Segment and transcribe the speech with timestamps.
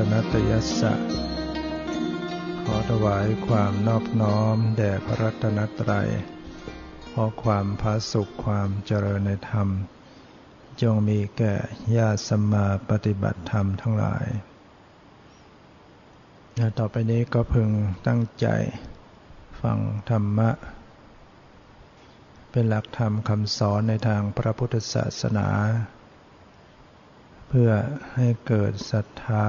[0.00, 0.92] ตนตยัสสะ
[2.64, 6.08] ขอถวายความนอบน้อมแด่พระรัตนตรัย
[7.12, 9.68] ขอความพาสุขความเจริญในธรรม
[10.82, 11.54] จงมีแก่
[11.96, 14.26] ญาติสมมาปฏิบัติธรรมทั้งหลาย
[16.78, 17.70] ต่อไปนี้ก็พึง
[18.06, 18.46] ตั้งใจ
[19.60, 19.78] ฟัง
[20.10, 20.50] ธรรมะ
[22.50, 25.48] เป็นหลักธรรมคำสอนในทางพระพุทธศาสนา
[27.48, 27.70] เพื่อ
[28.14, 29.48] ให้เกิดศรัทธา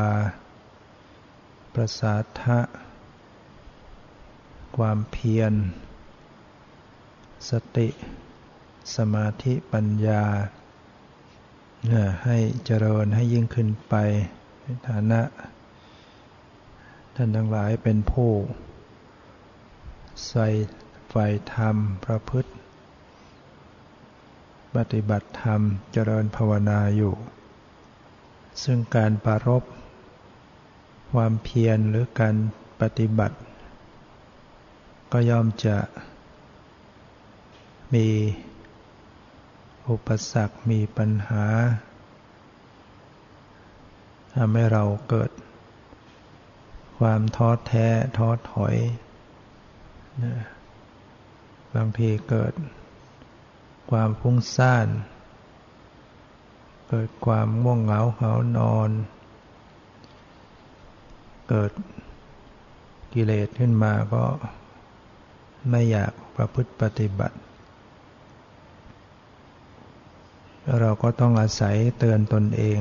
[1.74, 2.60] ประสาทะ
[4.78, 5.54] ความเพียร
[7.50, 7.88] สติ
[8.96, 10.24] สมาธิปัญญา
[12.24, 13.96] ให้เจริญให้ยิ่งขึ้นไป
[14.62, 15.22] ในฐานะ
[17.16, 18.32] ท่านทั้งหลายเป็นผู้
[20.28, 20.48] ใส่
[21.10, 21.16] ไฟ
[21.56, 22.52] ธรรมประพฤติ
[24.76, 25.62] ปฏิบัติธรรม
[25.94, 27.14] เจริญภาวนาอยู่
[28.64, 29.64] ซึ่งการปรารบ
[31.12, 32.36] ความเพียรหรือการ
[32.82, 33.38] ปฏิบัติ
[35.12, 35.78] ก็ย่อมจะ
[37.94, 38.08] มี
[39.90, 41.46] อุปสรรคมีปัญหา
[44.36, 45.32] ทำให้เราเกิด
[47.00, 48.76] ความท้อแท้ท้อถอย
[50.24, 50.34] นะ
[51.76, 52.54] บางทีเกิด
[53.92, 54.88] ความฟุ้งซ่าน
[56.90, 58.90] เกิดความง่วงเหงาเหานอน
[61.50, 61.72] เกิด
[63.14, 64.24] กิเลสขึ้นมาก็
[65.70, 67.38] ไม่อยากประพฤติปฏิบัติ
[70.82, 72.80] เราก็ต้องอาศัยเตือนตนเอง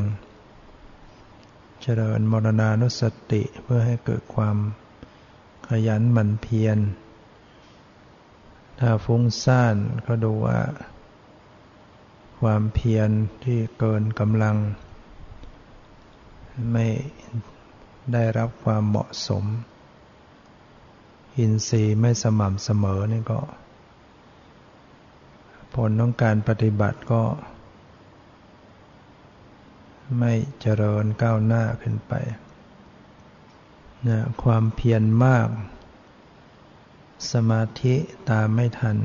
[1.83, 3.03] เจริญมรณานุส
[3.33, 4.57] ติเพื่อให้เกิดความ
[5.69, 6.79] ขยันหมั่นเพียร
[8.81, 9.77] ถ้าฟุ้งซ่าน
[10.07, 10.59] ก็ดูว่า
[12.41, 13.11] ความเพียร
[13.45, 14.57] ที่เกินกำลัง
[16.73, 16.87] ไม่
[18.13, 19.45] ได้รับความเหมาะสม
[21.37, 23.41] อินทรีย์ไม่สม่ำเสมอนี่ก็
[25.75, 27.23] ผลของการปฏิบัติก็
[30.19, 32.13] ไม่เจริญก้าวหน้าขึ้นไป
[34.09, 35.49] นะความเพียรมาก
[37.33, 37.95] สมาธิ
[38.31, 38.97] ตามไม่ทัน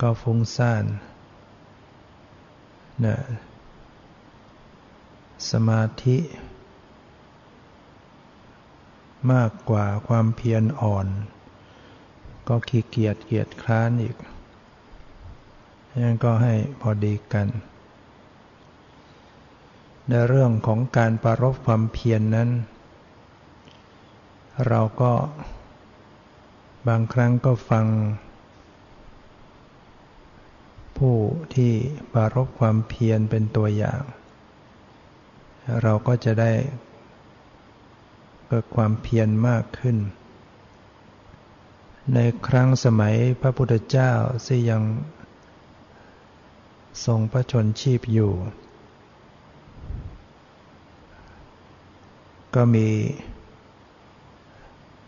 [0.00, 0.84] ก็ฟุ้งซ่าน
[3.04, 3.16] นะ
[5.50, 6.18] สมาธิ
[9.32, 11.06] มากกว่าความเพียรอ่อน
[12.48, 14.16] ก็ขี้เกียจเกียจคร้านอีก
[16.02, 17.46] ยังก็ให้พอดีกัน
[20.08, 22.48] ในเรื่องของการปรารบความเพียรนนั้น
[24.68, 25.12] เราก็
[26.88, 27.86] บางครั้งก็ฟัง
[30.98, 31.16] ผู้
[31.54, 31.72] ที่
[32.12, 34.02] ปารบความเพียรเป็นตัวอย่าง
[35.82, 36.52] เราก็จะได้
[38.46, 39.96] เกิดความเพียรมากขึ้น
[42.14, 44.12] ในครั้งสมัยพระพุทธเจ้า
[44.46, 44.82] ที่ยัง
[47.04, 48.32] ทรงพระชนชีพอยู่
[52.54, 52.88] ก็มี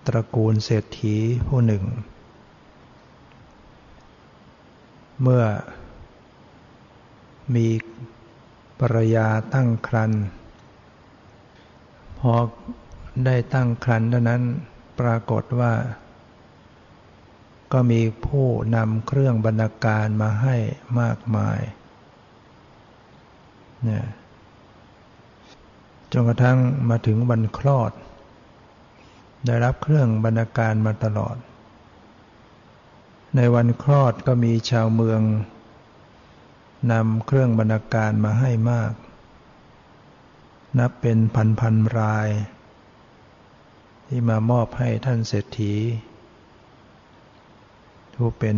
[0.06, 1.17] ตระกูลเศรษฐี
[1.49, 1.84] ผู้หนึ่ง
[5.23, 5.45] เมื่อ
[7.55, 7.67] มี
[8.81, 10.23] ภรรยาตั้งครรภ์
[12.19, 12.33] พอ
[13.25, 14.43] ได้ตั้งครรภ์เท่านั้น
[15.01, 15.73] ปรากฏว่า
[17.73, 20.57] ก็มีผู้นำเครื่องบรรณาการมาให้
[21.01, 21.61] มากมาย
[23.85, 24.05] เนี่ย
[26.13, 26.59] จนกระทั่ง
[26.89, 27.93] มาถึงวันคลอด
[29.47, 31.37] ได้รับเครื่องบรรณาการมาตลอด
[33.37, 35.21] ในวันคลอดก็มีชาวเมือง
[36.93, 38.93] นำเครื่องบรรณาการมาให้มาก
[40.79, 42.29] นับเป็นพันพันราย
[44.07, 45.75] ที่มามอบให้ท่านเศรษฐี
[48.15, 48.57] ผู้เป็น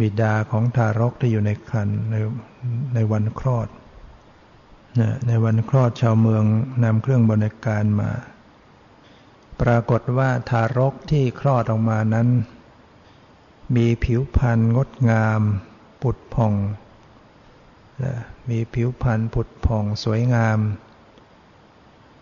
[0.00, 2.14] บิดาของทารกที่อยู่ในครรภ์ใน
[2.94, 3.68] ในวันคลอด
[5.28, 6.44] ในวันคลอดชาวเมือง
[6.84, 8.10] นำเครื่องบรรณาการมา
[9.62, 12.28] ปรากฏว่าทารกที่คลอดออกมานั้น
[13.76, 15.42] มีผิวพรรณงดงาม
[16.02, 16.54] ผุดผ่อง
[18.50, 20.58] มีผิวพรรณผุดผ่องสวยงาม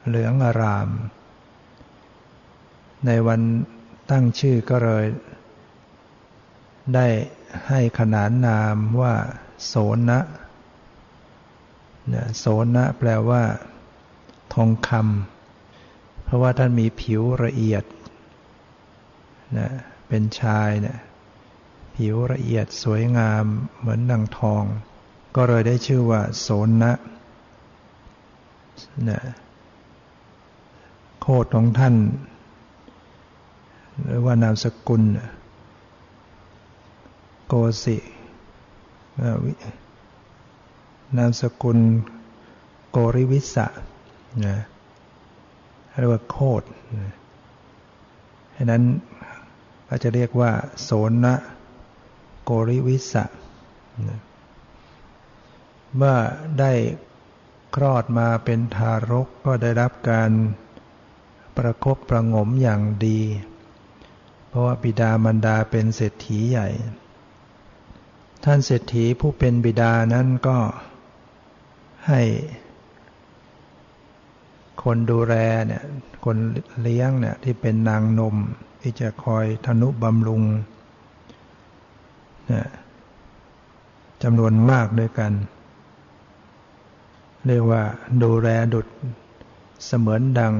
[0.07, 0.89] เหลืองอาราม
[3.07, 3.41] ในวัน
[4.11, 5.07] ตั้งชื่อก็เลย
[6.95, 7.07] ได้
[7.69, 9.15] ให้ขนานนามว่า
[9.67, 9.75] โส
[10.09, 10.21] นะ
[12.13, 12.45] นะโส
[12.77, 13.43] นะแปลว่า
[14.55, 17.85] ทองคำเพราะว่าท่านมีผิวละเอียด
[19.59, 19.69] นะ
[20.09, 20.99] เป็นชายเนะี่ย
[21.95, 23.45] ผิวละเอียดสวยงาม
[23.79, 24.65] เหมือนดังทอง
[25.37, 26.49] ก็เลยได้ชื่อว่า โส
[26.83, 26.93] นะ
[29.09, 29.21] นะ
[31.21, 31.95] โคดของท่าน
[34.05, 35.03] หรือว่านามสกุล
[37.47, 37.97] โกสิ
[41.17, 41.79] นามสกุล
[42.91, 43.67] โกริวิสะ
[44.47, 44.57] นะ
[46.01, 46.63] เรียกว่าโคด
[48.57, 48.83] ฉะนั้น
[49.89, 50.51] ก็จะเรียกว่า
[50.83, 50.91] โส
[51.25, 51.35] นะ
[52.45, 53.25] โกริวิสะ
[55.97, 56.17] เมื่อ
[56.59, 56.73] ได้
[57.75, 60.31] คลอดมาเป็นทารกก็ได้รับการ
[61.57, 63.21] ประคบประงมอย่างดี
[64.49, 66.69] เพราะว่าบิดามารดาเป็นเศรษฐีใหญ่
[68.45, 70.59] ท่านเศรษฐีผู้เป็นบิดานั้นก็
[72.09, 72.23] ให้
[74.83, 75.35] คนดูแล
[75.67, 75.83] เนี่ย
[76.25, 76.37] คน
[76.83, 78.37] เลี้ยงเนี่ยที่เป็นนางนม
[78.83, 80.43] ที่จะคอยทนุบำรุง
[84.23, 85.33] จำนวนมากด้วยกัน
[87.47, 87.83] เรียกว่า
[88.23, 88.87] ดูแลดุด
[89.87, 90.55] เสมือนดัง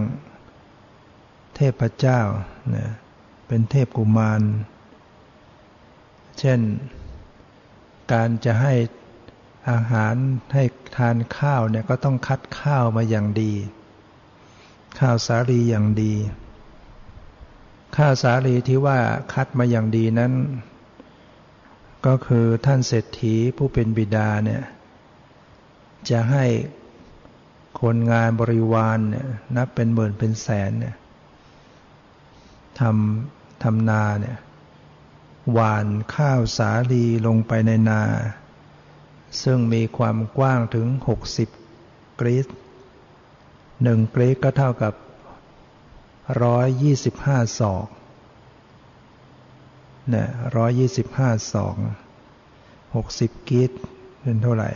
[1.57, 2.21] เทพเจ้า
[2.71, 2.91] เนี่ย
[3.47, 4.43] เป็นเทพกุมาร
[6.39, 6.61] เช่น
[8.13, 8.75] การจะให้
[9.71, 10.15] อาหาร
[10.55, 10.65] ให้
[10.97, 13.53] ทานข้าวเนี่ยก็ต้องคัดข้าวมาอย่างดี
[14.99, 16.15] ข้าวสาลีอย่างดี
[17.97, 18.99] ข้าวสาลีที่ว่า
[19.33, 20.33] คัดมาอย่างดีนั้น
[22.07, 24.63] ก็คือท่านเศรษฐีผู้เป็นบิดาเนี่ย
[26.11, 26.47] จะให้
[27.81, 29.27] คนงานบริวารเนี่ย
[29.57, 30.97] นับเป็นหมื่นเป็นแสนเนี่ย
[32.81, 34.39] ทำทำนาเนี่ย
[35.53, 38.03] หวานข้าวสาลีลงไปในนา
[39.43, 40.87] ซึ่งมีความกว้างถึง
[41.55, 42.47] 60 กรีซ
[43.83, 44.95] หนึ่งกรีซก็เท่ากับ
[46.23, 47.87] 125 ศอก
[50.11, 50.29] เนี่ย
[50.89, 51.77] 125ศอง
[52.95, 53.71] หก60กรีซ
[54.21, 54.71] เป็นเท่าไหร่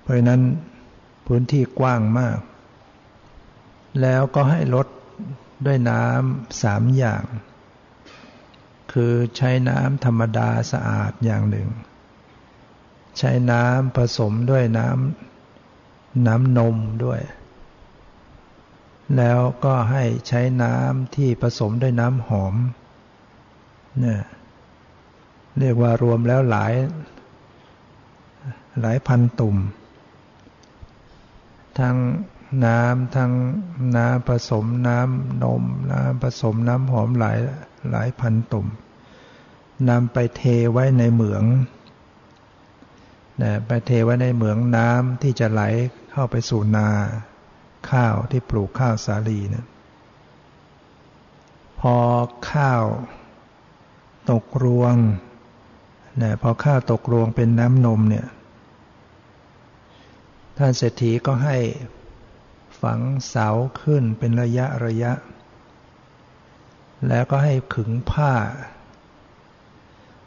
[0.00, 0.42] เพราะนั้น
[1.26, 2.38] พื้นที่กว้างมาก
[4.02, 4.86] แล้วก็ให้ลด
[5.66, 7.24] ด้วยน้ำสามอย่าง
[8.92, 11.68] คือใช้น้ำธรรมดาสะอาดอย่างหนึ่ง
[13.18, 17.20] ใช้น้ำผสมด้วยน้ำน้ำนมด้วย
[19.16, 22.54] แล้วก็ให้ใช้น้ำที่ผสมด้วยน้ำหอม
[24.00, 24.20] เนี่ย
[25.58, 26.72] เรียกว่ารวมแล้วหลาย
[28.80, 29.56] หลายพันตุ่ม
[31.78, 31.96] ทั้ง
[32.66, 33.32] น้ำทั้ง
[33.96, 35.62] น้ำผสมน้ำนม
[35.92, 37.38] น้ำผสมน้ำหอมหลาย
[37.90, 38.66] หลายพันตุ่ม
[39.90, 41.44] นำไปเทไว้ในเหมือง
[43.42, 45.62] นะไปเทไว้ในเหมืองน้ำที่จะไหล
[46.12, 46.88] เข้าไปสู่นา
[47.90, 49.66] ข้าวที่ปลูกข้าวสาลีนะ
[51.80, 51.96] พอ
[52.50, 52.82] ข้าว
[54.30, 54.94] ตกรวง
[56.22, 58.26] นะพอข้าวตกรวงเป็นน้ำนมเนี่ย
[60.56, 61.56] ท่านเศรษฐีก็ให้
[62.80, 63.48] ฝังเสา
[63.80, 65.12] ขึ้นเป็นระยะระยะ
[67.08, 68.32] แล้วก็ให้ขึงผ้า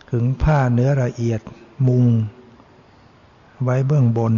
[0.10, 1.42] ขึงผ้าเนื้อละเอียด
[1.88, 2.08] มุง
[3.64, 4.34] ไว้เบื้องบน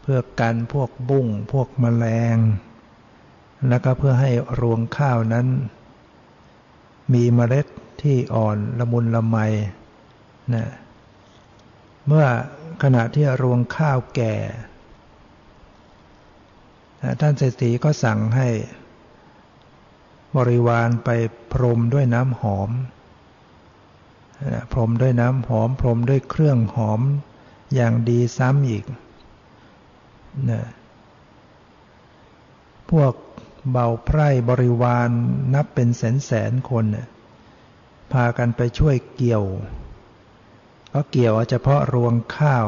[0.00, 2.36] เพื่อกันพวกบุ้งพวกมแมลง
[3.68, 4.30] แล้วก็เพื่อให้
[4.60, 5.46] รวงข้าวนั้น
[7.12, 7.66] มีเมล็ด
[8.02, 9.36] ที่อ่อนละมุนละไม
[10.54, 10.66] นะ
[12.06, 12.26] เมื่อ
[12.82, 14.34] ขณะที่รวงข้าวแก่
[17.20, 18.48] ท่านเศรษฐีก็สั่งให้
[20.36, 21.08] บริวารไป
[21.52, 22.70] พรมด้วยน้ำหอม
[24.72, 27.00] พรมด้วยน้ำหอม พรมด้วยเครื่องหอม
[27.74, 28.84] อย่างดีซ้ำอีก
[30.50, 30.62] นะ
[32.90, 33.12] พวก
[33.70, 35.08] เบาไพร่บริวาร
[35.54, 37.06] นับเป็นแสนแสนคนนะ
[38.12, 39.44] พากันไปช่วยเกี่ยว
[40.92, 42.66] ก็เกี่ยวเฉพาะรวงข้าว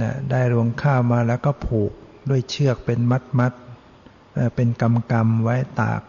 [0.00, 1.92] นะได้รวงข้าวมาแล้วก็ผูก
[2.30, 3.52] ด้วยเชือกเป็นมัดมัด
[4.54, 6.02] เป็นกำกำไว้ตาก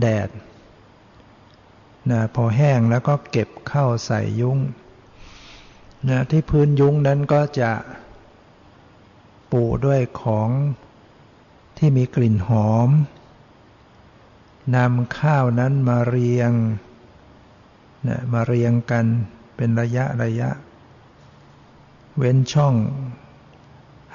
[0.00, 0.28] แดด
[2.10, 4.58] นะพอแห้งแล้วก็เก็บเข้าใส่ยุ้ง
[6.08, 7.72] นะที่พื้นยุ้งนั้นก็จะ
[9.52, 10.50] ปูด้วยของ
[11.78, 12.90] ที่มีกลิ่นหอม
[14.76, 16.52] นำข้าวนั้นมาเรียง
[18.08, 19.06] นะมาเรียงกัน
[19.56, 20.50] เป็นระยะระยะ
[22.18, 22.74] เว้นช่อง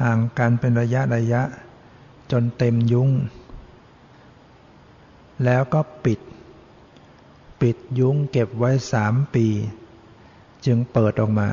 [0.02, 1.42] ห่างกันเป็นระยะระยะ
[2.32, 3.10] จนเต็มยุ้ง
[5.46, 6.20] แล้วก็ปิด
[7.62, 9.48] ปิดยุ้งเก็บไว้สามปี
[10.66, 11.50] จึงเปิดออกมา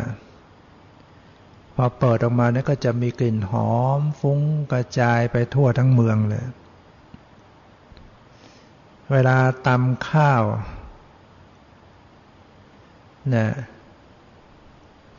[1.75, 4.41] พอเปิดออกมาเนี่ยก็จะมีกลิ่นหอมฟุ้ง
[4.73, 6.47] กระจายไปทั่วทั้งเมืองเลย
[9.13, 10.43] เวลาตำข้าว
[13.35, 13.51] นี่ย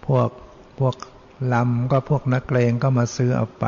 [0.06, 0.30] พวก
[0.80, 0.96] พวก
[1.54, 3.66] ลำก็พวกนักเลงก็มาซื้อเอาไป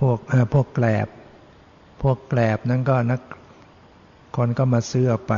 [0.00, 0.18] พวก
[0.54, 1.08] พวกแกลบ
[2.02, 3.20] พวกแกลบนั้นก็นัก
[4.36, 5.34] คนก็มาซื้อเอาไป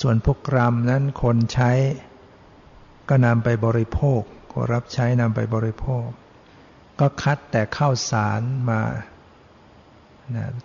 [0.00, 1.70] ส่วนพวกกรัมนั้นคนใช้
[3.08, 4.20] ก็นำไปบริโภค
[4.52, 6.06] ก็รับใช้นำไปบริโภค
[7.00, 8.80] ก็คัดแต่ข้าวสารมา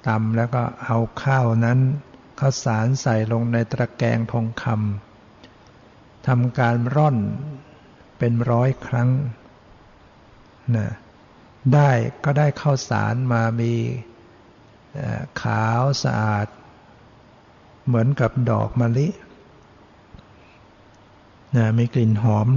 [0.07, 1.79] ตำแล้วก็เอาข้าวนั้น
[2.39, 5.12] ข้าวสารใส่ลงในตะแกรงทองคำ
[6.27, 7.17] ทำการร่อน
[8.17, 9.09] เป็นร้อยครั้ง
[10.75, 10.87] นะ
[11.73, 11.89] ได้
[12.23, 13.73] ก็ได้ข้าวสารมามี
[15.41, 16.47] ขาวสะอาด
[17.85, 19.07] เหมือนกับดอกมะลิ
[21.55, 22.49] นะมีกลิ่นหอม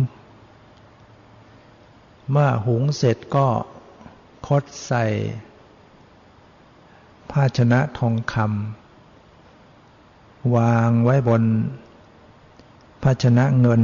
[2.31, 3.49] เมื่อหุงเสร็จก็
[4.47, 5.05] คดใส่
[7.31, 11.43] ภาชนะทองคำวางไว้บน
[13.09, 13.83] ภาชนะเงิน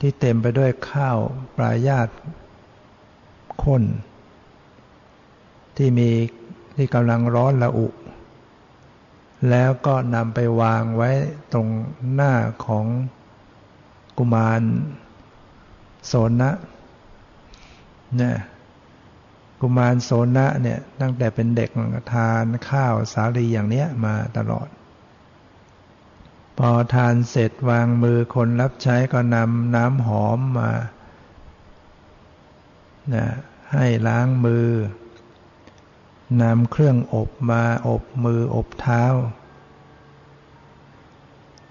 [0.00, 1.18] ที่เต็มไปด้วยข้าว
[1.56, 2.08] ปลายาต
[3.62, 3.82] ข้น
[5.76, 6.10] ที่มี
[6.76, 7.86] ที่กำลังร้อนละอุ
[9.50, 11.10] แล้วก็นำไปวางไว้
[11.52, 11.68] ตรง
[12.12, 12.32] หน้า
[12.66, 12.84] ของ
[14.18, 14.62] กุมาร
[16.06, 16.50] โสนะ
[18.16, 18.36] เนี่ย
[19.60, 21.70] กุมารโสนะเนี่ยตั้งแต่เป็นเด็ก
[22.12, 24.68] ทานข้าวสาลีอย่างเนี้ยมาตลอด
[26.58, 30.70] พอทานเสร็จวางมือคนรับใช้ก็นำน้ำหอมมา
[33.14, 33.26] นะ
[33.72, 34.68] ให้ล้างมือ
[36.42, 39.04] นำเครื่องอบมาอบมืออบเท้า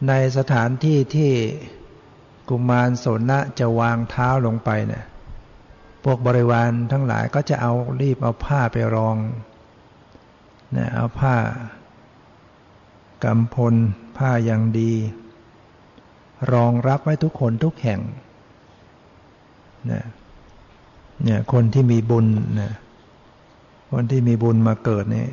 [0.07, 1.33] ในสถานที่ที่
[2.49, 5.05] กุมารสนะจะวางเท้าลงไปเนี่ย
[6.03, 9.15] พวกบริวารทั้งหลายก็จะเอารีบเอาผ้าไปรอง
[10.73, 11.35] เนี่ยเอาผ้า
[13.25, 13.73] กำพล
[14.17, 14.91] ผ้าอย่างดี
[16.53, 18.01] รองรับไว้ทุกคนทุกแห่ง
[19.85, 20.05] เนี่ย
[21.23, 22.73] เนี่ยคนที่มีบุญเนี่ย
[23.91, 25.27] คนที่มีบุญมาเกิดนี่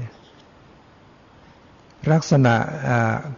[2.13, 2.55] ลักษณะ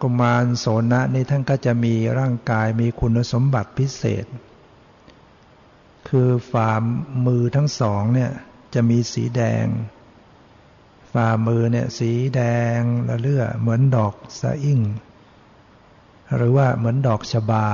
[0.03, 4.27] กุมารโสนะนี่ท่านก็จะมีร่างกายมีคุณสมบัติพิเศษ
[6.09, 6.73] คือฝ่า
[7.27, 8.31] มือทั้งสองเนี่ย
[8.75, 9.65] จะมีสีแดง
[11.15, 12.41] ฝ่ามือเนี่ยสีแด
[12.79, 14.81] งละเลือเหมือนดอกสะอิ่ง
[16.37, 17.67] หรือว่าเหมือนดอกชบา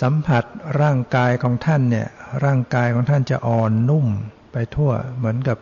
[0.00, 0.44] สัมผัส
[0.80, 2.08] ร่างกายของท่านเนี่ย
[2.44, 4.06] ร่างกายของท่านจะอ่อนนุ่ม
[4.52, 5.58] ไปทั่วเหมือนกับ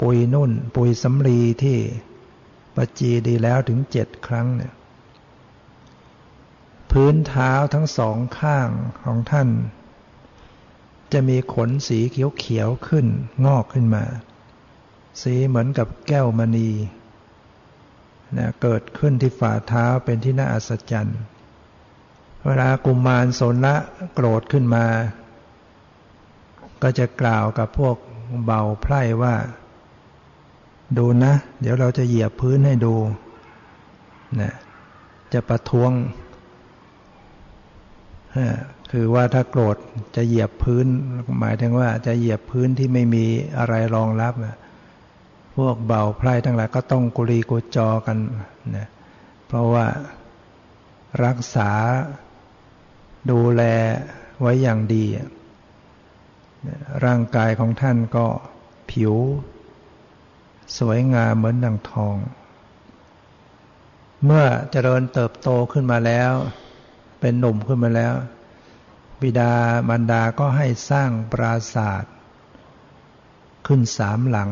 [0.00, 1.78] ปุยนุ่น ปุยสำลีที่
[2.74, 4.72] ประจีดีแล้วถึงเจ็ดครั้งเนี่ย
[6.90, 8.68] พื้นเท้าทั้งสองข้าง
[9.04, 9.48] ของท่าน
[11.12, 13.06] จะมีขนสีเขียวๆขึ้น
[13.46, 14.04] งอกขึ้นมา
[15.22, 16.70] สีเหมือนกับแก้วมณี
[18.38, 21.20] นะเกิดขึ้นที่ฝ่าเท้าเป็นที่น่าอัศจรรย์
[22.46, 23.76] เวลากุมมารสนละ
[24.14, 24.86] โกรธขึ้นมา
[26.82, 27.96] ก็จะกล่าวกับพวก
[28.44, 29.34] เบาไพร่ว่า
[30.98, 32.94] ดูนะ เดี๋ยวเราจะเหยียบพื้นให้ดู
[34.40, 34.52] นะ
[35.32, 35.90] จะประท้วง
[38.90, 39.76] คือว่าถ้าโกรธ
[40.16, 40.86] จะเหยียบพื้น
[41.40, 43.24] หมายถึงว่าจะเหยียบพื้นที่ไม่มี
[43.58, 44.34] อะไรรองรับ
[45.56, 48.18] พวกเบาไพร่ทั้งหลายก็ต้องกุลีกุจอกัน
[48.76, 48.86] นะ
[49.46, 49.86] เพราะว่า
[51.24, 51.70] รักษา
[53.30, 53.62] ดูแล
[54.40, 55.04] ไว้อย่างดี
[57.04, 58.26] ร่างกายของท่านก็
[58.90, 59.14] ผิว
[60.78, 62.16] สวยงามเหมือนดังทอง
[64.24, 66.32] เมื่อเจริญเติบโตขึ้นมาแล้ว
[67.20, 68.14] เป็นหนุ่มขึ้นมาแล้ว
[69.20, 69.54] บิดา
[69.88, 72.14] มารดาก็ให้สร้างปราศาสตร์
[73.66, 74.50] ขึ้นสามหลัง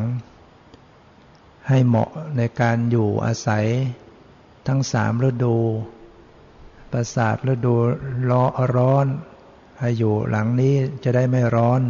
[1.67, 3.65] ให้เหมาะในการอยู่อาศัย
[4.67, 5.57] ทั้งสามฤดู
[6.91, 7.75] ปราสาทฤดู
[8.29, 8.43] ร้อ
[8.75, 9.07] ร้อน
[9.79, 11.81] ให้อยู่หลังนี้จะได้ไม่ร้อน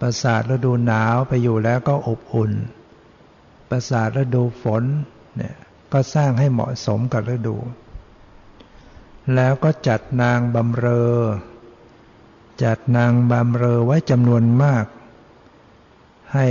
[0.00, 2.52] ปราสาทฤดูหนาวไปอยู่แล้วก็อบอุ่น
[3.70, 4.82] ประสาทฤดูฝน
[5.36, 5.54] เนี่ย
[5.92, 7.56] ก็สร้างให้เหมาะสมกับฤดู
[9.34, 10.86] แล้วก็จัดนางบำเร
[11.16, 11.18] อ
[12.64, 14.84] จัดนางบำเรอไว้จำนวนมาก
[16.34, 16.46] ให้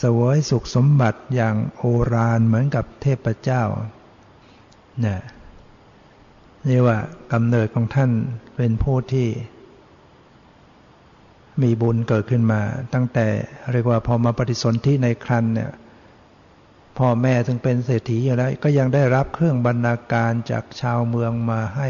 [0.00, 3.62] สวยสุขสมบัติอย่างโอรานเหมือนกับเทพเจ้า
[5.00, 5.20] เนี่ย
[6.68, 6.98] นี่ว่า
[7.32, 8.10] กำเนิดของท่าน
[8.56, 9.28] เป็นผู้ที่
[11.62, 12.60] มีบุญเกิดขึ้นมา
[12.94, 13.26] ตั้งแต่
[13.72, 15.70] เรียกว่าพอมาปฏิสนธิในครันเนี่ย
[16.98, 21.88] พ่อแม่ถึงเป็นเศรษฐีอยู่แล้ว ก็ยังได้รับเครื่องบรรณาการจากชาวเมืองมาให้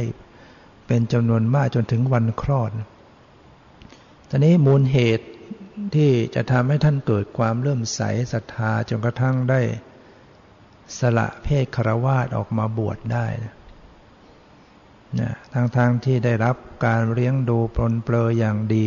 [0.87, 2.71] เป็นจำนวนมากจนถึงวันคลอด
[4.39, 5.29] นนี้มูลเหตุ
[5.95, 8.01] ที่จะทำให้ท่านเกิดความเริ่มใส
[8.33, 9.61] ศรัทธาจนกระทั่งได้
[10.99, 13.27] สละเพศคารวาสออกมาบวชได้
[15.21, 18.87] นะทั้งๆทที่ได้รับการเลี้ยงดูปลนเปลืออย่างดี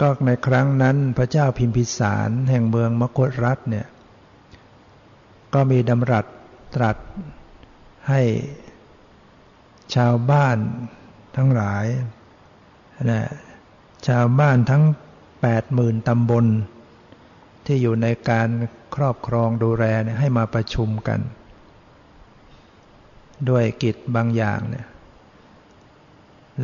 [0.00, 3.86] ก็ในครั้งนั้นพระเจ้าพิมพิสารแห่งเมืองมคตรัฐเนี่ย
[5.54, 6.26] ก็มีดำรัส
[6.74, 6.96] ตรัส
[8.08, 8.22] ให้
[9.94, 10.56] ชาวบ้าน
[11.36, 11.84] ทั้งหลาย
[13.10, 13.22] นะ
[14.06, 14.84] ชาวบ้านทั้ง
[15.42, 16.46] แปดหมื่นตำบล
[17.66, 18.48] ที่อยู่ในการ
[18.94, 19.84] ครอบครองดูแล
[20.18, 21.20] ให้มาประชุมกัน
[23.48, 24.86] ด้วยกิจบางอย่างเนี่ย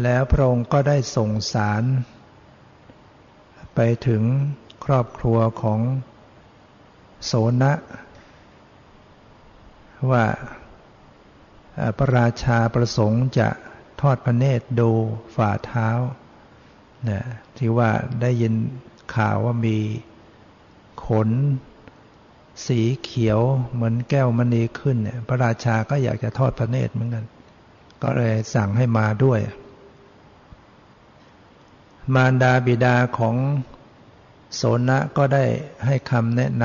[0.02, 1.82] แล้วพระองค์ก็ได้ส่งสาร
[3.74, 4.22] ไปถึง
[4.84, 5.80] ครอบครัวของ
[7.24, 7.72] โสนะ
[10.10, 10.24] ว่า
[11.98, 13.48] พระราชาประสงค์จะ
[14.00, 14.90] ทอดพระเนตรดู
[15.36, 15.88] ฝ่าเท้า
[17.10, 17.22] นะ
[17.56, 18.54] ที่ว่าได้ยิน
[19.14, 19.76] ข่าวว่ามี
[21.06, 21.30] ขน
[22.66, 23.40] สีเขียว
[23.72, 27.24] เหมือนแก้วมณีขึ้นเนี่ยพระราชาก็อยากจะทอดพระเนตรเหมือนกัน
[28.02, 29.40] ก็เลยสั่งให้มาด้วย
[32.14, 33.36] มารดาบิดาของ
[34.54, 35.44] โสนะก็ได้
[35.86, 36.64] ให้คำแนะน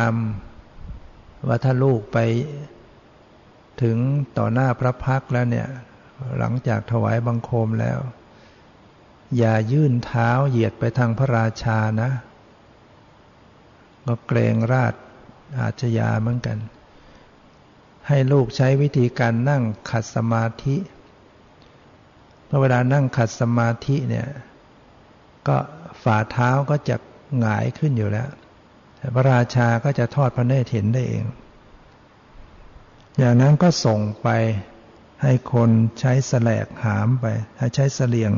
[0.74, 2.18] ำว่าถ้าลูกไป
[3.82, 3.98] ถึง
[4.38, 5.68] ต่อหน้าพระพักแล้วเนี่ย
[6.40, 8.00] หลังจากถวายบังคมแล้ว
[9.38, 12.10] อย่ายื่นเท้าเหยียดไปทางพระราชานะ
[14.06, 14.94] ก็เกรงราช
[15.60, 16.58] อาชญาเหมือนกัน
[18.08, 20.76] ให้ลูกใช้วิธีการนั่งขัดสมาธิ
[22.46, 24.28] เมื่อเวลานั่งขัดสมาธิเนี่ย
[25.48, 25.58] ก็
[26.04, 26.96] ฝ่าเท้าก็จะ
[27.40, 28.30] หงายขึ้นอยู่แล้ว
[29.16, 31.26] พระราชาก็จะทอดพระเนตรเห็นได้เอง
[33.18, 34.28] อย่างนั้นก็ส่งไป
[35.24, 37.26] ให้คนใช้แสลกหามไป
[37.58, 38.32] ให้ใช้เสลียง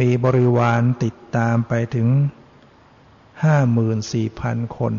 [0.00, 2.08] มีบริวารติดตามไปถึง
[3.44, 4.94] ห้าหมื่นสี่พันคน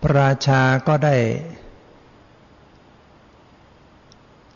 [0.00, 1.16] พระราชาก็ได้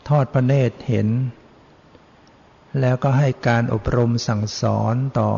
[0.07, 1.07] ทอดพระเนตรเห็น
[2.81, 5.31] แล้วก็ให้การอบรมสั่งสอนต่อ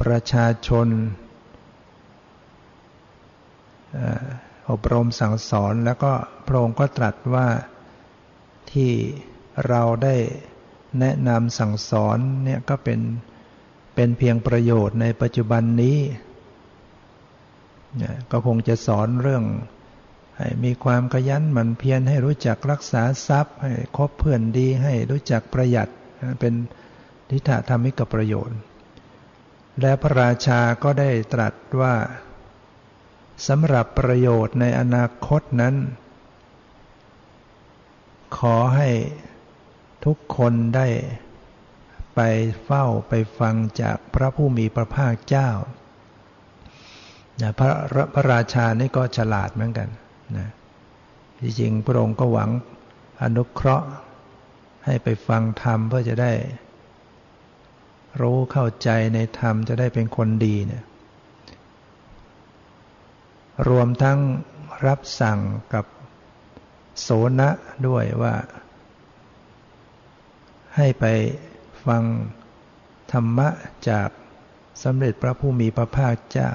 [0.00, 0.88] ประชาชน
[4.70, 6.12] อบรมสั่งสอนแล้วก็
[6.46, 7.48] พระองค์ก็ตรัสว่า
[8.72, 8.92] ที่
[9.68, 10.16] เราได้
[10.98, 13.00] แนะนำสั่งสอนเนี่ยก็เป็น
[13.94, 15.98] เป็นเพียงประโยชน์ในปัจจุบันนี้
[18.30, 19.44] ก็คงจะสอนเรื่อง
[20.36, 25.88] ให้มีความขยันหมั่นเพียรให้รู้จักรักษาทรัพย์ ให้คบเพื่อนดีให้รู้จักประหยัด
[26.40, 26.54] เป็น
[27.30, 28.58] ทิฏฐธรรมิกประโยชน์
[29.80, 31.94] และพระราชาก็ได้ตรัสว่า
[33.48, 35.74] สำหรับประโยชน์ในอนาคตนั้น
[38.36, 38.88] ขอให้
[40.04, 40.88] ทุกคนได้
[42.14, 42.20] ไป
[42.64, 45.50] เฝ้าไปฟังจากพระผู้มีพระภาคเจ้า
[47.40, 47.72] นะพระ
[48.14, 49.88] พระราชานี่ก็ฉลาดเหมือนกัน
[50.38, 50.48] นะ
[51.40, 52.50] จริงๆพระองค์ก็หวัง
[53.22, 53.88] อนุเคราะห์
[54.84, 56.32] ให้ไปฟังธรรมเพื่อจะได้
[58.20, 60.84] รู้เข้าใจในธรรมจะได้เป็นคนดีเนี่ย
[63.68, 64.18] รวมทั้ง
[64.86, 65.40] รับสั่ง
[65.74, 65.84] กับ
[67.00, 67.08] โส
[67.40, 67.48] นะ
[67.86, 68.34] ด้วยว่า
[70.76, 71.04] ให้ไป
[71.86, 72.02] ฟัง
[73.12, 73.48] ธรรมะ
[73.88, 74.08] จาก
[74.82, 76.50] สำเร็จพระผู้มีพระภาคเจ้า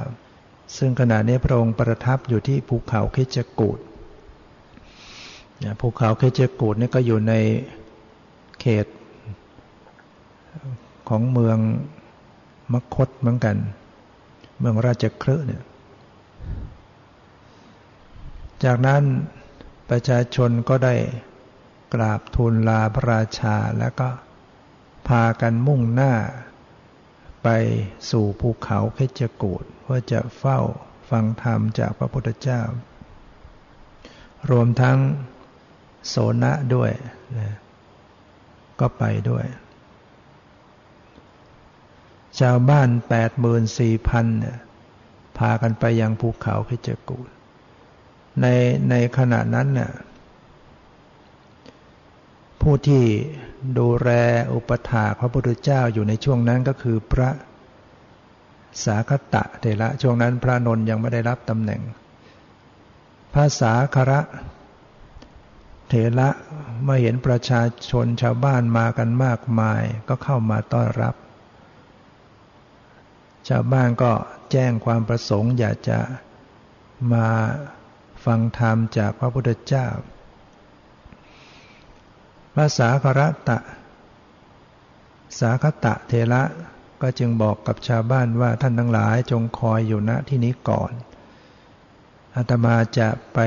[0.78, 3.80] ซึ่งขณะนี้พระองค์ประทับอยู่ที่ภูเขาเคจกูด
[5.82, 7.34] ภูเขาเคจกูดนี่ก็อยู่ใน
[8.60, 8.86] เขต
[11.10, 11.58] ของเมือง
[12.74, 13.56] มคตเหมือนกัน
[14.60, 15.64] เมืองราชครืเนี่ย
[18.64, 19.04] จากนั้น
[19.90, 20.96] ประชาชนก็ได้
[21.96, 24.10] กราบทูลลาพระราชาแล้วก็
[25.08, 26.14] พากันมุ่งหน้า
[27.44, 27.50] ไป
[28.10, 30.60] สู่ภูเขาเพชรกูดเพื่อจะเฝ้า
[31.10, 32.62] ฟังธรรมจากพระพุทธเจ้า
[34.52, 34.98] รวมทั้ง
[36.08, 36.92] โสนะด้วย
[37.38, 37.50] นะ
[38.80, 39.46] ก็ไปด้วย
[42.40, 44.26] ชาวบ้านแปดหมื่นสี่พัน
[45.38, 47.30] พากันไปยังภูเขาเพชรกูด
[48.42, 48.46] ใน
[48.90, 49.92] ในขณะนั้นเนี่ย
[52.70, 53.06] ผู้ที่
[53.80, 54.10] ดูแล
[54.54, 57.30] อุปถาพระพุทธเจ้าอยู่ในช่วงนั้นก็คือพระ
[58.86, 61.82] สาคตะเถระช่วงนั้นพระนนยังไม่ได้รับตำแหน่ง
[63.34, 64.22] พระสาคระ
[65.88, 66.30] เถระ
[66.84, 71.16] เมื่อเห็นประชาชนชาวบ้านมากันมากมายก็เข้ามาต้อนรับ
[73.50, 74.12] ชาวบ้านก็
[74.52, 76.00] แจ้งความประสงค์อยากจะ
[77.14, 77.28] มา
[78.26, 79.88] ฟังธรรมจากพระพุทธเจ้า
[82.58, 83.60] พระสาคระตะ
[85.40, 86.44] สาคตะเทระ
[87.02, 90.92] ก็จึงบอกกับชาวบ้านว่าท่านทั้งหลายจงคอยอยู่ณที่นี้ก่อน
[92.36, 93.40] อาตมาจะไป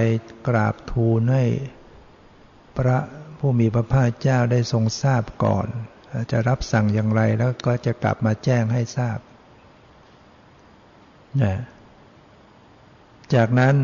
[0.47, 1.45] กราบทูลให้
[2.77, 2.99] พระ
[3.39, 5.67] ผู้มีพระภาคเจ้าได้ทรงทราบก่อน
[6.31, 9.19] จะรับสั่งอย่างไรแล้วก็จะกลับมาแจ้งให้ทราบ
[11.43, 11.55] นะ
[13.35, 13.75] จากนั้น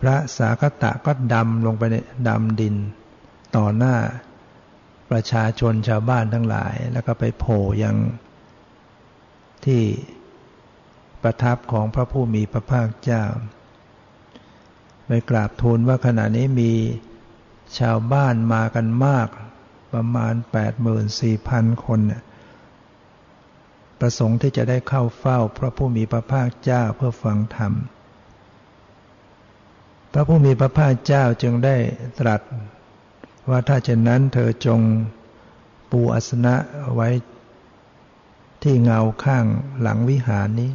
[0.00, 1.96] พระสาคตะก็ดำลงไปใน
[2.28, 2.76] ดำดิน
[3.56, 3.96] ต่อหน้า
[5.10, 7.96] ประชาชนชาวบ้านทั้งหลาย แล้วก็ไปโผล่ยัง
[9.64, 9.82] ที่
[11.22, 13.24] ประทับของพระผู้มีพระภาคเจ้า
[15.06, 16.72] ไปกราบทูลว่าขณะนี้มี
[17.78, 19.28] ชาวบ้านมากันมาก
[19.92, 20.34] ประมาณ
[21.08, 22.00] 84,000 คน
[24.00, 27.72] ประสงค์ที่จะได้เข้าเฝ้าพระผู้มีพระภาคเจ้าเพื่อฟังธรรม
[30.12, 31.76] พระผู้มีพระภาคเจ้าจึงได้
[32.20, 32.40] ตรัส
[33.50, 34.80] ว่าถ้าเช่นนั้นเธอจง
[35.90, 36.54] ปูอัสนะ
[36.94, 37.08] ไว้
[38.62, 39.44] ที่เงาข้าง
[39.80, 40.72] หลังวิหารนี้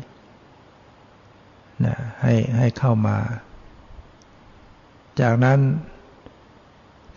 [1.85, 3.17] นะให้ให้เข้ามา
[5.19, 5.59] จากนั้น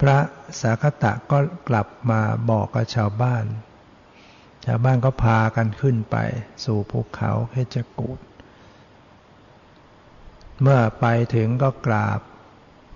[0.00, 0.18] พระ
[0.60, 3.44] สาคตะก็กลับมาบอกกับชาวบ้าน
[4.64, 6.16] ชาวบ้านก็พากันขึ้นไป
[6.64, 8.18] สู่ภูเขาเพชรกูด
[10.60, 12.20] เมื่อไปถึงก็กราบ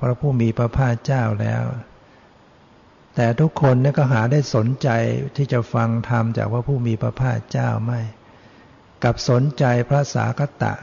[0.01, 1.65] พระผู้มีพระภาคเจ้าแล้ว
[3.15, 4.89] แต่ทุกคนนี่ก็หาได้สนใจ
[5.37, 8.01] ที่จะฟังธรรมจากพระผู้มีพระภาคเจ้าไม่
[9.05, 10.75] กับสนใจพระสาคตะ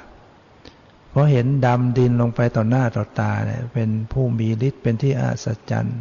[1.12, 6.00] เพราะเห็นดำดินลงไปต่อหน้าต่อตาเนี่ยเป็นผู้มีฤทธิ์เป็นที่อัศจรรย์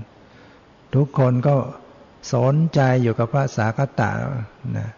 [0.94, 1.56] ทุกคนก็
[2.34, 4.10] สนใจอยู่กับพระสาคตะ
[4.78, 4.90] นะ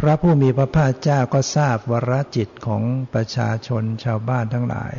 [0.00, 2.82] พระผู้มีพระภาคเจ้าก็ทราบวรจิตของ
[3.14, 4.92] ประชาชนชาวบ้านทั้งหลาย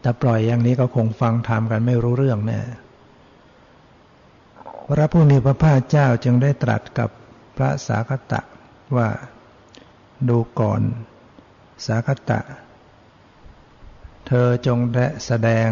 [0.00, 2.60] แต่ปล่อยอย่างนี้ก็คงฟังธรรมกันไม่รู้เรื่องแน่
[4.90, 7.10] พระผู้มีพระภาคเจ้าจึงได้ตรัสกับ
[7.56, 8.40] พระสาคตะ
[8.96, 9.08] ว่า
[10.28, 10.82] ดูก่อน
[11.86, 12.40] สาคตะ
[14.26, 14.78] เธอจง
[15.26, 15.68] แสดง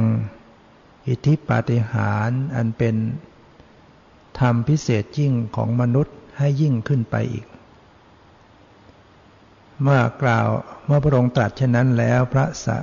[1.08, 2.96] อิทธิปาฏิหาริย์อันเป็น
[4.38, 7.46] ธรรมพิเศษยิ่งของมนุษย์ให้ยิ่งขึ้นไปอีก
[9.82, 10.48] เมื่อกล่าว
[10.86, 12.78] เมื่อพระองค์ตรัสเช่นนั้นแล้วพระสา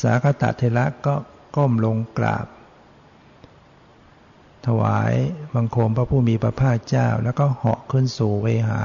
[0.00, 1.14] สาคตะเทระก็
[1.56, 2.46] ก้มลงกราบ
[4.66, 5.12] ถวาย
[5.54, 8.82] บังคมพระผู้มีพระภาคเจ้า แล้วก็เหาะขึ้นสู่เวหา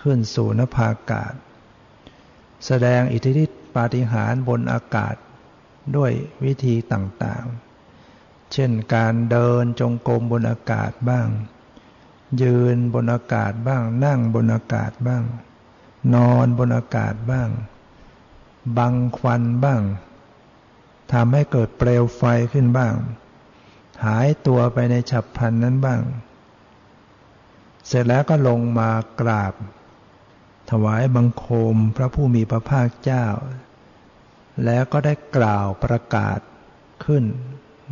[0.00, 1.32] ขึ้นสู่นภาอากาศ
[2.66, 5.14] แสดงอิทธิฤทธิปาฏิหาริย์บนอากาศ
[5.96, 6.12] ด้วย
[6.44, 11.28] วิธีต่างๆ เช่นการเดินจงกรมบนอากาศบ้าง
[12.42, 15.24] ยืนบนอากาศบ้าง นั่งบนอากาศบ้าง
[16.14, 17.50] นอนบนอากาศบ้าง
[18.78, 19.82] บังควันบ้าง
[21.12, 22.94] ทำให้เกิดเปลวไฟขึ้นบ้าง
[24.04, 26.02] หายตัวไปในฉับพลันนั้นบ้าง
[27.86, 29.54] เสร็จแล้วก็ลงมากราบ
[30.70, 33.26] ถวายบังคมพระผู้มีพระภาคเจ้า
[34.64, 36.38] แล้วก็ได้กล่าวประกาศ
[37.04, 37.24] ขึ้น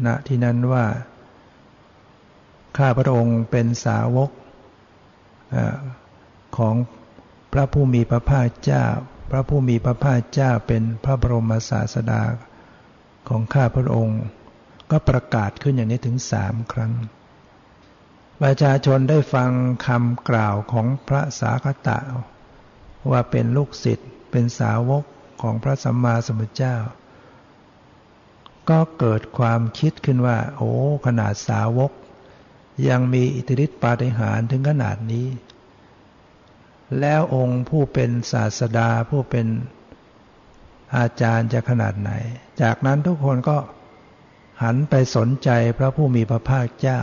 [0.06, 0.86] ณที่นั้นว่า
[2.78, 4.30] ข้าพระองค์เป็นสาวก
[6.56, 6.74] ของ
[7.52, 8.86] พระผู้มีพระภาคเจ้า
[9.30, 12.22] พระผู้มีพระภาคเจ้าเป็นพระบรมศาสดา
[13.28, 14.20] ของข้าพระองค์
[14.90, 16.92] ก็ประกาศขึ้นอย่างนี้ถึงสามครั้ง
[18.42, 19.50] ประชาชนได้ฟัง
[19.86, 21.98] คำกล่าวของพระสาคตะ
[23.10, 25.04] ว่าเป็นลูกศิษย์เป็นสาวก
[25.42, 26.76] ของพระสัมมาสัมพุทธเจ้า
[28.70, 30.72] ก็เกิดความคิดขึ้นว่า โอ้
[31.06, 31.92] ขนาดสาวก
[32.88, 35.26] ยังมีอิทธิฤทธิปาฏิหาริย์ถึงขนาดนี้
[37.00, 39.46] แล้วองค์ผู้เป็นศาสดาผู้เป็น
[40.96, 42.10] อาจารย์จะขนาดไหน
[42.62, 43.56] จากนั้นทุกคนก็
[44.62, 47.00] หันไปสนใจพระผู้มีพระภาคเจ้า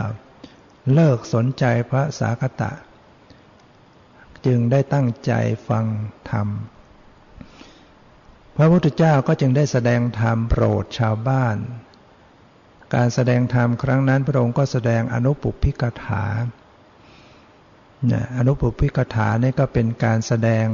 [0.94, 2.72] เลิกสนใจพระสาคตะ
[4.46, 5.32] จึงได้ตั้งใจ
[5.68, 5.84] ฟัง
[6.30, 6.48] ธรรม
[8.56, 11.56] พระพุทธเจ้าก็จึงได้แสดงธรรมโปรดชาวบ้าน
[12.94, 16.24] การแสดงธรรมครั้งนั้นพระองค์ก็แสดงอนุปุพิกถา
[18.38, 20.66] อนุปุพิกถานี่ก็เป็นการแสดง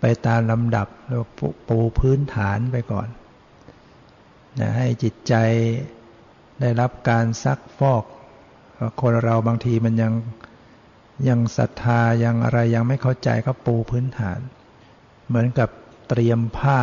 [0.00, 1.24] ไปตามลำดับแล้ว
[1.68, 3.08] ปูพื้นฐานไปก่อน
[4.60, 5.34] นะให้จิตใจ
[6.60, 8.04] ได้รับการซักฟอก
[9.00, 10.12] คนเราบางทีมันยัง
[11.28, 14.40] ยังศรัทธายังอะไรยังไม่เข้าใจก็ปูพื้นฐาน
[15.28, 15.68] เหมือนกับ
[16.08, 16.80] เตรียมผ้า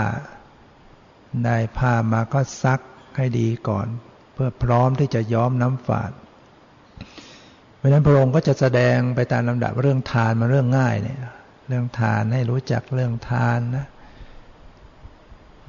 [1.45, 2.79] ได้ผ้ามาก็ซัก
[3.15, 3.87] ให้ดีก่อน
[4.33, 6.11] เพื่อพร้อมที่จะย้อมน้ำฝาด
[7.77, 11.19] เพราะนั้นพระองค์ก็จะแสดงไปตามลำดับเรื่องทานมาเรื่องง่ายเนี่ย
[11.67, 13.85] เรื่องทานให้รู้จักเรื่องทานนะ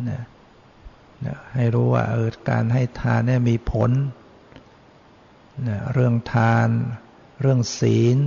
[0.08, 0.20] นะนะ
[1.54, 3.90] ให้รู้ว่าเออการให้ทานเนี่ยมีผล
[5.68, 6.68] นะเรื่องทาน
[7.40, 8.18] เรื่องศีล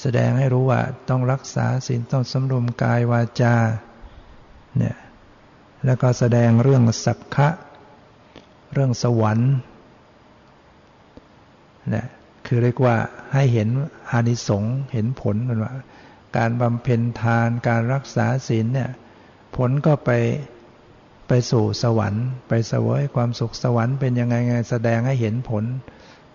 [0.00, 3.56] แสดงให้รู้ว่าต้องรักษาศีลต้องสำรวมกายวาจา
[4.78, 4.96] เนี่ย
[5.84, 7.48] แล้วก็แสดงเรื่องสักขะ
[8.72, 9.52] เรื่องสวรรค์
[11.94, 12.06] นะ
[12.46, 12.96] คือเรียกว่า
[13.32, 13.68] ให้เห็น
[14.10, 15.72] อานิสงส์เห็นผลมันว่า
[16.36, 18.90] การบำเพ็ญทานการรักษาศีลเนี่ย
[19.56, 20.10] ผลก็ไป
[21.34, 25.64] ไปสู่สวรรค์ ไปเสวยความสุขสวรรค์เป็นยังไงไงแสดงให้เห็นผล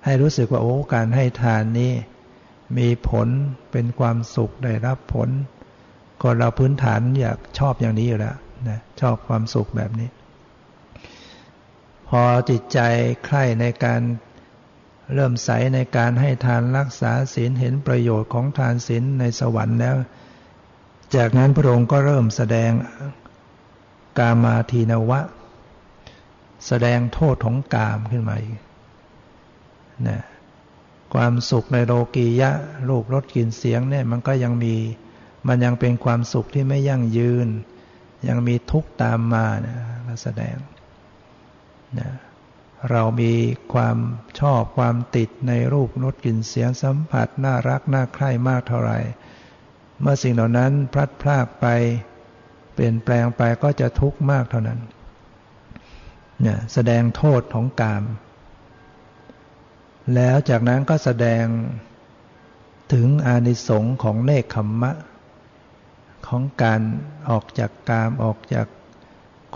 [0.05, 1.93] ให้รู้สึกว่าโอ้การให้ทานนี้
[2.77, 3.27] มีผล
[3.71, 5.29] เป็นความสุขได้รับผล
[6.21, 8.35] คนเราพื้นฐานอยากชอบอย่างนี้อยู่แล้ว
[8.69, 10.09] นะชอบความสุขแบบนี้
[12.09, 12.79] พอจิตใจ
[13.25, 14.01] ใคร่ในการ
[15.13, 19.95] เริ่มใสในการให้ทานรักษาศีลเห็นประโยชน์ของทานศีลในสวรรค์แล้ว
[21.15, 22.71] จากนั้นพระองค์ก็เริ่มแสดง
[24.19, 25.21] กามาทีนวะ
[26.67, 28.59] แสดงโทษของกามขึ้นมาอีก
[30.07, 30.21] นะ
[31.13, 32.51] ความสุขในโลกียะ
[32.89, 34.75] รูปรสกลิ่นเสียงเนี่ยมันก็ยังมี
[35.47, 37.47] มันยังเป็นความสุขที่ไม่ยั่งยืน
[38.27, 39.77] ยังมีทุกข์ตามมานะ
[40.23, 40.57] แสดง
[41.99, 42.09] นะ
[42.91, 43.33] เรามี
[43.73, 43.97] ความ
[44.39, 48.99] ชอบความติดในรูปรสกลิ่นเสียงสัมผัส น่ารัก น่าใคร่มากเท่าไหร่
[50.01, 51.65] เมื่อสิ่งเหล่านั้นพลัดพรากไป
[52.77, 54.79] เปลี่ยนแปลงไปก็จะทุกข์มากเท่านั้น
[56.41, 58.03] เนี่ยแสดงโทษของกาม
[60.15, 61.45] แล้วจากนั้นก็แสดง
[62.93, 64.91] ถึงอานิสงส์ของเนคขมมะ
[66.27, 66.81] ของการ
[67.29, 68.67] ออกจากกามออกจาก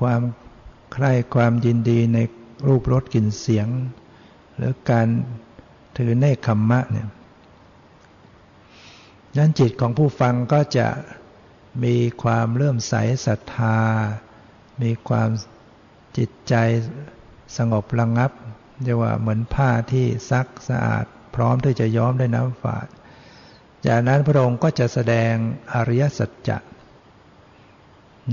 [0.02, 0.22] ความ
[0.94, 2.18] ใคร่ความยินดีใน
[2.68, 3.68] รูปรสกลิ่นเสียง
[4.56, 5.08] หรือการ
[5.98, 7.08] ถือเนคขมมะเนี่ย
[9.38, 10.88] นั้นจิตของผู้ฟังก็จะ
[11.84, 12.94] มีความเลื่อมใส
[13.26, 13.80] ศรัทธา
[14.82, 15.30] มีความ
[16.18, 16.56] จิตใจ
[17.58, 18.32] สงบระงับ
[18.84, 21.06] เรียกว่าเหมือนผ้าที่ซักสะอาด
[21.36, 22.88] พร้อมที่จะย้อมด้วยน้ำฝาด
[23.88, 25.34] จากนั้นพระองค์ก็จะแสดง
[25.74, 26.58] อริยสัจจะ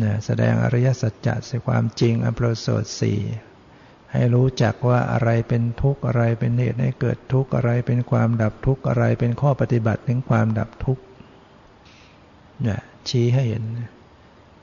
[0.03, 3.21] นะแสดงอริยสัจจะสความจริงอันประเสริฐสี่
[4.13, 11.03] ให้รู้จักว่าอะไรเป็นทุกข์อะไรเป็นเหตุให้เกิดทุกข์อะไรเป็นความดับทุกข์อะไรเป็นข้อปฏิบัติถึงความดับทุกข์
[12.67, 13.65] นี่ย ชี้ให้เห็น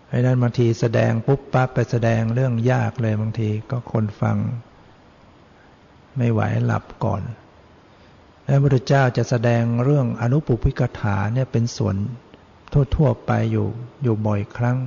[0.08, 4.38] เพราะนั้นบางทีแสดงปุ๊บปั๊บไปแสดงเรื่องยากเลยบางทีก็คนฟัง
[6.18, 7.22] ไม่ไหวหลับก่อน
[8.46, 11.96] แล้วพระพุทธเจ้าจะแสดงเรื่องอนุปุพิกถาเนี่ยเป็นส่วน
[12.96, 13.68] ทั่วๆไปอยู่
[14.04, 14.78] อยู่บ่อยครั้ง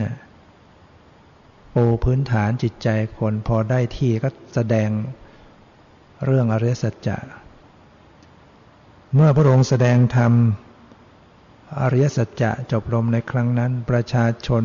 [0.00, 0.14] นะ
[1.74, 4.90] ปูพื้นฐานจิตใจคนพอได้ที่ก็แสดง
[6.24, 7.18] เรื่องอริยสัจจะ
[9.14, 10.32] เมื่อพระองค์แสดงธรรม
[11.80, 14.64] อริยสัจจะจบลงในครั้งนั้น ประชาชน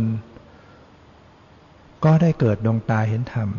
[2.05, 3.49] ก็ได้เกิดดวงตาเห็นธรรม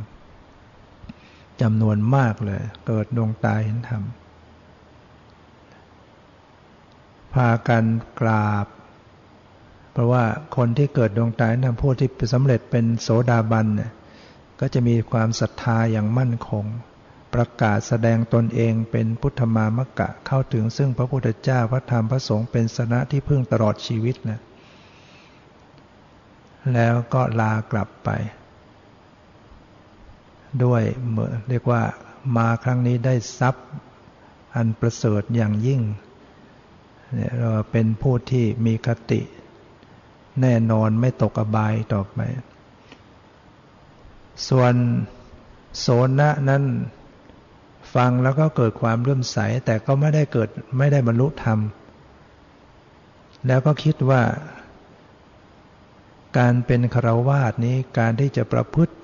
[1.61, 4.03] จำนวนมากเลย เกิดดวงตาเห็นธรรม
[7.35, 7.85] พากัน
[8.21, 8.67] กราบ
[9.93, 10.25] เพราะว่า
[10.57, 13.93] คนที่เกิดดวงตาในผู้ที่สำเร็จเป็นโสดาบันเนี่ย
[14.61, 16.65] ก็จะมีความศรัทธาอย่างมั่นคง
[17.35, 24.41] ประกาศแสดงตนเองเป็นพุทธมามกะเข้าถึงซึ่งพระพุทธเจ้าพระธรรมพระสงฆ์เป็นสนะที่พึ่งตลอดชีวิตนะ
[26.75, 28.11] แล้วก็ลากลับไป
[30.65, 31.83] ด้วยเมื่อเรียกว่า
[32.37, 33.67] มาครั้งนี้ได้ทรัพย์
[34.55, 35.81] อันประเสริฐอย่างยิ่ง
[37.15, 39.21] เนี่ยเราเป็นผู้ที่มีคติ
[40.41, 42.21] แน่นอนไม่ตกอบายต่อไป
[44.49, 44.75] ส่วน
[45.81, 45.87] โส
[46.19, 46.63] นะนั้น
[47.95, 51.59] ฟังแล้วก็เกิดความเลื่อมใส แต่ก็ไม่ได้เกิดไม่ได้บรรลุธรรม
[53.47, 54.23] แล้วก็คิดว่า
[56.39, 58.95] การเป็นคารวาสนี้การที่จะประพฤติ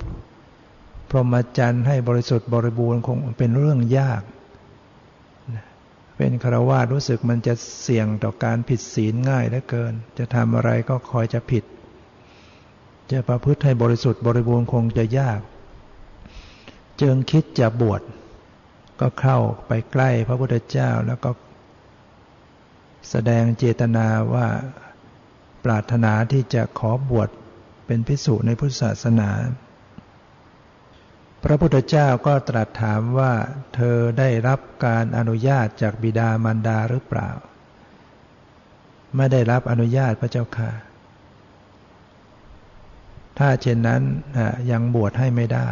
[1.11, 4.23] พรหมจรรย์ให้บริสุทธิ์บริบูรณ์คงเป็นเรื่องยาก
[6.17, 11.65] เป็นคารวาสรู้สึกมันจะเสี่ยงต่อการผิดศีลง่ายเหลือเกิน จะทำอะไรก็คอยจะผิด
[13.11, 15.41] จะประพฤติให้บริสุทธิ์บริบูรณ์คงจะยาก
[17.01, 18.01] จึงคิดจะบวช
[19.01, 21.31] ก็เข้าไปใกล้พระพุทธเจ้าแล้วก็
[23.11, 24.47] แสดงเจตนาว่า
[25.65, 27.29] ปรารถนาที่จะขอบวช
[27.87, 29.31] เป็นพิสุในพุทธศาสนา
[31.45, 33.33] พระพุทธเจ้าก็ตรัสถามว่า
[33.75, 37.31] เธอได้รับการอนุญาตจากบิดามารดาหรือเปล่า
[39.17, 40.71] ไม่ได้รับอนุญาตพระเจ้าค่ะ
[43.39, 44.03] ถ้าเช่นนั้น
[44.71, 45.71] ยังบวชให้ไม่ได้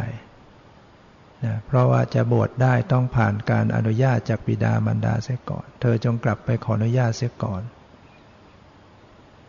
[1.45, 7.61] นะเพราะว่าจะบวชได้ต้องผ่านการอนุญาตจากบิดามารดาเสียก่อน เธอจงกลับไปขออนุญาตเสียก่อน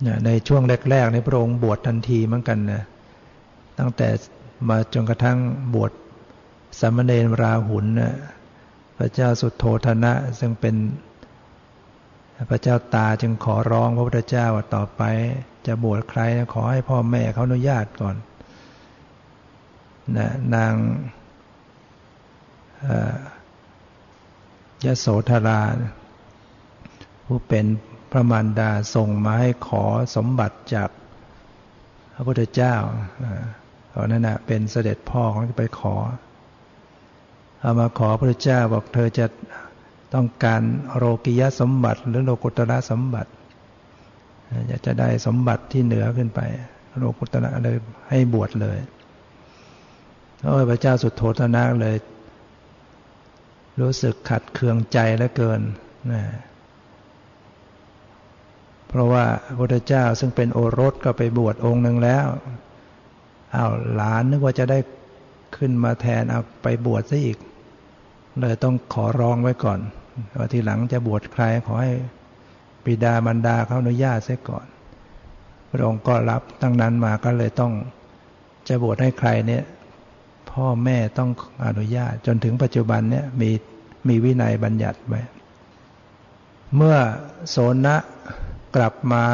[0.06, 2.82] นะในช่วงแรกๆในพระองค์บวชทันทีเหมือนกันนะ
[3.78, 4.08] ตั้งแต่
[4.68, 5.38] มาจนกระทั่ง
[5.74, 5.92] บวช
[6.80, 8.14] สมณเณรราหุลนะ
[8.98, 10.76] พระเจ้าสุดโทธนะซึ่งเป็น
[12.50, 15.02] พระเจ้าตาจึงขอร้องพระพุทธเจ้าว่าต่อไป
[15.66, 16.20] จะบวชใคร
[16.54, 18.16] ขอให้พ่อแม่เขาอนุญาตก่อน
[20.16, 20.72] นะนาง
[24.84, 25.60] ยโสธรา
[27.26, 27.66] ผู้เป็น
[28.10, 29.84] พระมารดาส่งมาให้ขอ
[30.16, 30.90] สมบัติจาก
[32.14, 32.74] พระพุทธเจ้า
[33.94, 35.94] ตอนนั้นนะเป็นเสด็จพ่อของไปขอ
[37.60, 39.26] เอามาขอพระพุทธเจ้าบอกเธอจะ
[40.14, 40.62] ต้องการ
[40.96, 43.30] โรกิยสมบัติ หรือโลกุตระสมบัติ
[44.68, 46.40] อยากจะได้สมบัติที่เหนือขึ้นไป
[46.98, 47.76] โลกุตระเลย
[48.08, 48.78] ให้บวชเลย
[50.70, 51.96] พระเจ้าสุดโททนาเลย
[53.80, 55.60] รู้สึกขัดเคืองใจเหลือเกิน
[56.12, 56.22] นะ
[58.88, 62.26] เพราะว่าพระพุทธเจ้าซึ่งเป็นโอรสก็ไปบวชองค์หนึ่งแล้ว
[63.54, 64.78] อา้าวหลานนึกว่าจะได้
[65.56, 67.38] ขึ้นมาแทนเอาไปบวชซะอีก
[68.40, 69.80] เลยต้องขอร้องไว้ก่อน
[70.36, 71.92] ว่าทีหลังจะบวชใครขอให้
[72.84, 74.66] ปิดาบรรดาเขาอนุญาตเสียก่อน
[75.70, 77.72] พระองค์ก็รับตั้งนั้นมาก็เลยต้อง
[78.68, 79.64] จะบวชให้ใครเนี่ย
[80.52, 81.30] พ่อแม่ต้อง
[81.66, 83.50] อนุญาต จนถึงปัจจุบันเนี่ยมี
[84.08, 85.22] มีวินัยบัญญัติไว้
[86.76, 86.96] เมื่อ
[87.50, 87.96] โสนะ
[88.76, 89.24] กลับมา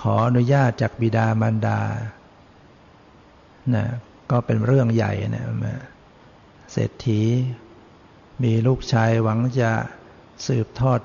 [0.00, 1.80] ขออนุญาตจากบิดามารดา
[3.74, 3.84] นะ
[4.30, 5.46] ก็เป็นเรื่องใหญ่นะ
[6.72, 7.22] เศรษฐี
[8.42, 9.72] มีลูกชายหวังจะ
[10.46, 11.00] สืบทอด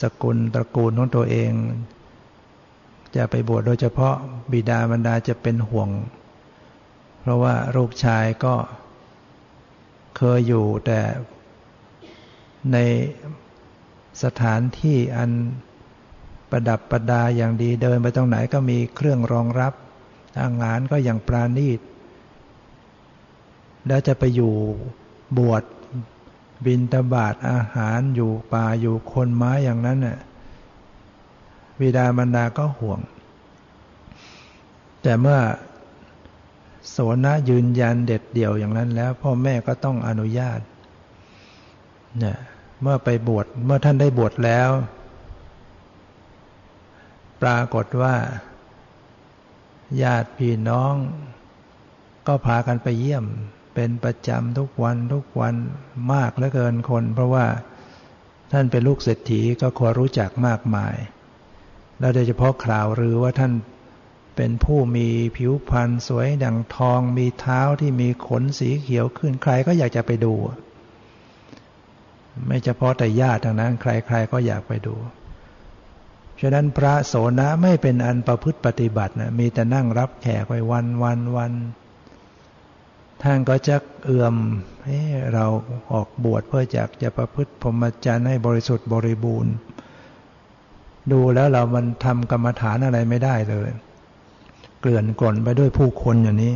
[0.00, 1.52] สกุลตระกูลของตัวเอง
[3.16, 4.14] จะไปบวชโดยเฉพาะ
[4.52, 5.88] บิดามารดาจะเป็นห่วง
[7.22, 8.54] เพราะว่าลูกชายก็
[10.16, 11.00] เคยอยู่แต่
[12.72, 12.78] ใน
[14.22, 15.30] สถานที่อัน
[16.50, 19.72] ประดับประดาอย่างดีเดินไปตรงไหนก็มีเครื่องรองรับ
[20.40, 21.80] อาหารก็อย่างปราณีต
[23.86, 24.54] แล้วจะไปอยู่
[25.38, 25.62] บวช
[26.66, 30.18] บินตบาทอาหารอยู่ป่าอยู่คนไม้อย่างนั้นน่ะ
[31.80, 33.00] วิดาบรรดาก็ห่วง
[35.02, 35.38] แต่เมื่อ
[36.90, 40.60] โสนะยืนยันเด็ดเดี่ยวอย่างนั้นแล้ว พ่อแม่ก็ต้องอนุญาต
[42.18, 42.38] เนี่ย
[42.82, 44.70] เมื่อไปบวชเมื่อท่านได้บวชแล้ว
[47.42, 48.14] ปรากฏว่า
[50.02, 50.94] ญาติพี่น้อง
[52.26, 53.24] ก็พากันไปเยี่ยม
[53.74, 55.54] เป็นประจำทุกวันทุกวัน
[56.12, 57.46] มากเหลือเกินคน เพราะว่า
[58.52, 60.96] ท่านเป็นลูกเศรษฐีก็ควรรู้จักมากมาย
[61.98, 63.52] แล้วโดยเฉพาะข่าวหรือว่าท่าน
[64.36, 70.34] เป็นผู้มีผิวพรรณสวยดังทอง มีเท้าที่มีขนสีเขียวขึ้นใครก็อยากจะไปดู
[72.46, 74.94] ไม่เฉพาะแต่ญาติทางนั้น ใคร ๆ ก็อยากไปดู
[76.40, 81.52] ฉะนั้นพระโสนะไม่เป็นอันประพฤติปฏิบัตินะมีแต่นั่งรับแขกไปวันวันวัน
[83.22, 84.34] ท่านก็จะเอื่อม
[84.84, 85.00] เฮ้
[85.34, 85.46] เรา
[85.92, 89.54] ออกบวชเพื่อจากจะประพฤติพรหมจรรย์ให้บริสุทธิ์บริบูรณ์
[91.12, 93.68] ดูแล้วเรามันทำกรรมฐานอะไรไม่ได้เลย
[94.82, 96.54] เกลื่อนกล่นไปด้วยผู้คนอย่างนี้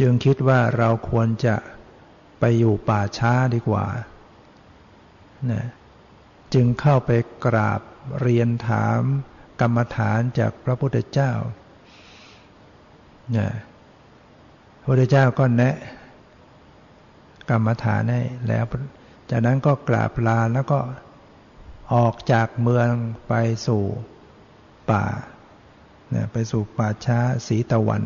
[0.00, 1.54] จึงคิดว่าเราควรจะ
[2.40, 3.86] ไปอยู่ป่าช้าดีกว่า
[5.50, 5.64] นะ
[6.54, 7.10] จึงเข้าไป
[7.46, 7.80] กราบ
[8.20, 9.00] เรียนถาม
[9.60, 11.32] กรรมฐานจากพระพุทธเจ้า
[13.36, 13.48] นะ
[14.80, 15.74] พระพุทธเจ้าก็แนะ
[17.50, 18.64] กรรมฐานให้แล้ว
[19.30, 20.80] จากนั้นก็กราบลาแล้วก็
[21.94, 22.90] ออกจากเมือง
[23.28, 23.34] ไป
[23.66, 23.82] สู่
[24.90, 25.04] ป่า
[26.12, 28.02] นี่ยไปสู่ป่าช้าสีตะวัน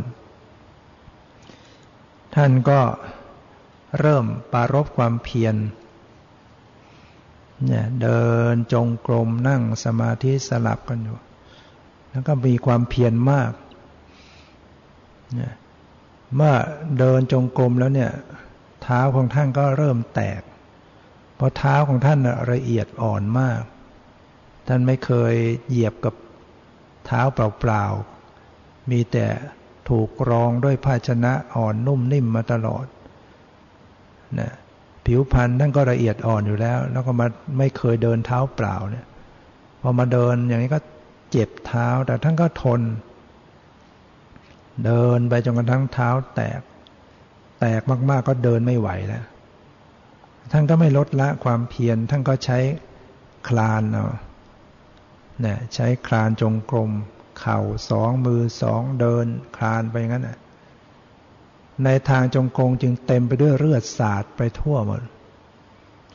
[2.35, 2.81] ท่านก็
[4.01, 5.57] เริ่มปารบความเพียร
[7.67, 11.19] เนี่ยเดินจงกรมนั่งสมาธิสลับกันอยู่
[12.11, 13.53] แล้วก็มีความเพียรมาก
[15.35, 15.55] เนี่ย
[16.35, 16.55] เมื่อ
[16.99, 18.13] เดินจงกรมแล้วเนี่ย
[18.83, 20.42] เท้าของท่านก็เริ่มแตก
[21.37, 22.19] เพราะเท้าของท่าน
[22.53, 23.63] ละเอียดอ่อนมาก
[24.69, 25.35] ท่านไม่เคย
[25.69, 26.15] เหยียบกับ
[27.09, 29.27] เท้าเปล่าๆ มีแต่
[29.88, 32.87] ถูกรองด้วยภาชนะอ่อนนุ่มนิ่มมาตลอด
[34.40, 34.50] นะ
[35.06, 37.27] ผิวพรรณท่านก็ละเอียดอ่อนอยู่แล้ว แล้วก็มา
[37.59, 39.06] ไม่เคยเดินเท้าเปล่าเนี่ย
[39.83, 40.81] พอมาเดินอย่างนี้ก็
[41.31, 42.81] เจ็บเท้าแต่ท่านก็ทน
[44.85, 46.61] เดินไปจนกระทั่งเท้าแตก
[47.61, 49.25] แตกมากๆก็เดินไม่ไหวแล้ว
[50.52, 52.59] ท่านก็ไม่ลดละความเพียรท่านก็ใช้
[53.48, 54.06] คลานเอา
[55.41, 56.91] เนี่ยใช้คลานจงกรม
[57.39, 57.59] เข่า
[57.91, 59.27] สองมือสองเดิน
[59.57, 60.39] คลานไปงั้นน่ะ
[61.85, 65.03] ในทางจงกรมจึงเต็มไปด้วยเลือดสาดไปทั่วหมด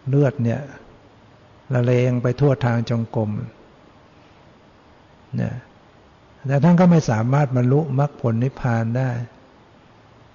[0.10, 0.62] เลือดเนี่ย
[1.74, 3.32] ละเลงไปทั่วทางจงกรม
[5.36, 5.54] เนี่ย
[6.48, 9.10] แต่ท่านก็ไม่สามารถบรรลุมรรคผลนิพพานได้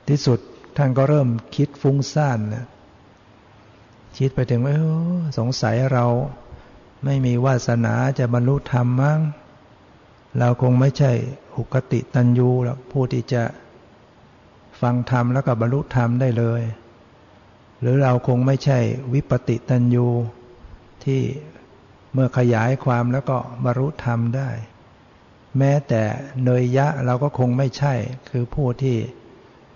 [0.08, 0.38] ที่สุด
[0.76, 2.66] ท่านก็เริ่มคิดฟุ้งซ่านนะ
[4.18, 4.74] คิดไปถึงว่า
[5.38, 6.06] สงสัยเรา
[7.04, 9.20] ไม่มีวาสนาจะบรรลุธรรมมั้ง
[10.38, 11.12] เราคงไม่ใช่
[11.56, 13.42] อุกติตันยูหรอกผู้ที่จะ
[14.80, 16.62] ฟังธรรมแล้วก็บรรลุธรรมได้เลย
[17.80, 18.78] หรือเราคงไม่ใช่
[19.12, 20.06] วิปติตันยู
[21.04, 21.22] ที่
[22.12, 24.50] เมื่อขยายความแล้วก็บรรลุธรรมได้
[25.58, 26.02] แม้แต่
[26.44, 27.94] เนยยะเราก็คงไม่ใช่
[28.28, 28.96] คือผู้ที่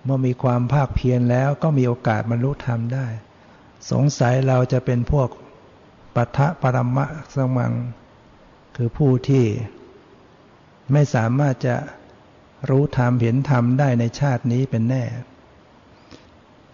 [0.04, 3.06] เมื่อมีความภาคเพียรแล้วก็มีโอกาสบรรลุธรรมได้
[3.90, 5.28] สงสัยเราจะเป็นพวก
[6.14, 7.72] ปัทะปรมะสมัง
[8.76, 9.44] คือผู้ที่
[10.92, 11.76] ไม่สามารถจะ
[12.70, 15.04] รู้ธรรมเห็นธรรมได้ในชาตินี้เป็นแน่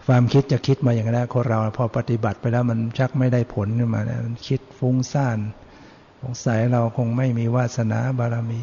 [0.07, 5.39] ความคิดจะคิดมาอย่างนั้นคนเราพอปฏิบัติไปแล้วมันชักไม่ได้ผลขึ้นมานี่ยมันคิดฟุ้งซ่าน
[6.20, 8.61] สงสัยเราคงไม่มีวาสนาบารมี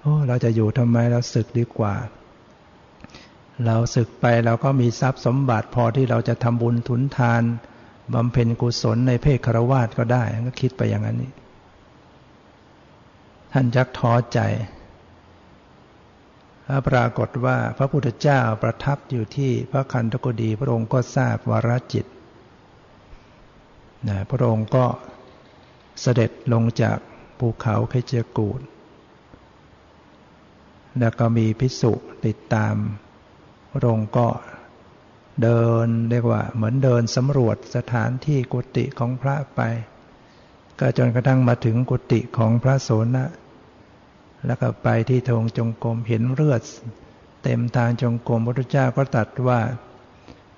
[0.00, 1.94] โอ้เราจะอยู่ทำไมเราศึกดีกว่า
[3.66, 7.42] เราศึกไปเราก็มีทรัพย์สมบัติพอที่เราจะทำบุญทุนทาน
[8.12, 11.32] บำเพ็ญกุศลในเพศคารวาสก็ได้ก็คิดไปอย่างนั้นนี่
[13.52, 14.40] ท่านจักท้อใจ
[16.88, 22.06] ปรากฏว่าพระพุทธเจ้าประทับอยู่ที่พระคันธกุฎีพระองค์ก็ทราบวรจิต
[24.08, 24.86] นะพระองค์ก็
[26.00, 26.98] เสด็จลงจาก
[27.38, 28.60] ภูเขาเคเจกูด
[30.98, 31.92] แล้วก็มีพิสุ
[32.26, 32.74] ติดตาม
[33.72, 34.26] พระองค์ก็
[35.42, 39.60] เดินเรียกว่า เหมือนเดินสำรวจสถานที่กุฏิของพระไป
[40.80, 43.24] ก็จนกระทั่งมาถึงกุฏิของพระโสนะ
[44.46, 46.62] แล้วก็ไปที่ทงจงกรมเห็นเลือด
[47.42, 49.60] เต็มทางจงกรมพระพุทธเจ้าก็ตัดว่า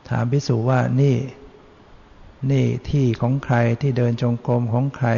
[0.08, 1.16] ถามพิสูว่านี่
[2.50, 5.08] นี่ที่ของใครที่เดินจงกรมของใคร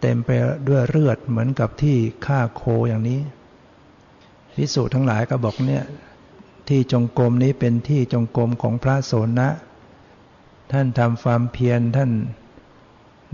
[0.00, 0.30] เต็มไป
[0.68, 1.96] ด้วยเลือดเหมือนกับที่
[2.26, 3.20] ฆ่าโคอย่างนี้
[4.56, 5.84] พิสูจทั้งหลายก็บอกเนี่ย
[6.68, 9.48] ที่จงกรมนี้เป็นที่จงกรมของพระโสนะ
[10.72, 12.10] ท่านทำความเพียรท่าน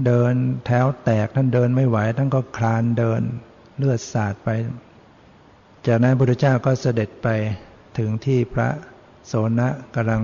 [0.06, 0.34] เดิน
[0.66, 3.20] แถวแตกท่านเดินไม่ไหวท่านก็คลานเดิน
[3.76, 4.48] เลือดสาดไป
[5.86, 7.28] จากนั้นพระพุทธเจ้าก็เสด็จไป
[7.98, 8.68] ถึงที่พระ
[9.26, 10.22] โสนะกำลัง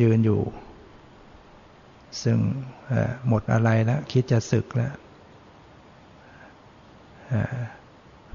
[0.00, 0.40] ยืนอยู่
[2.22, 2.38] ซึ่ง
[3.28, 4.92] หมดอะไรแล้วคิดจะศึกแล้ว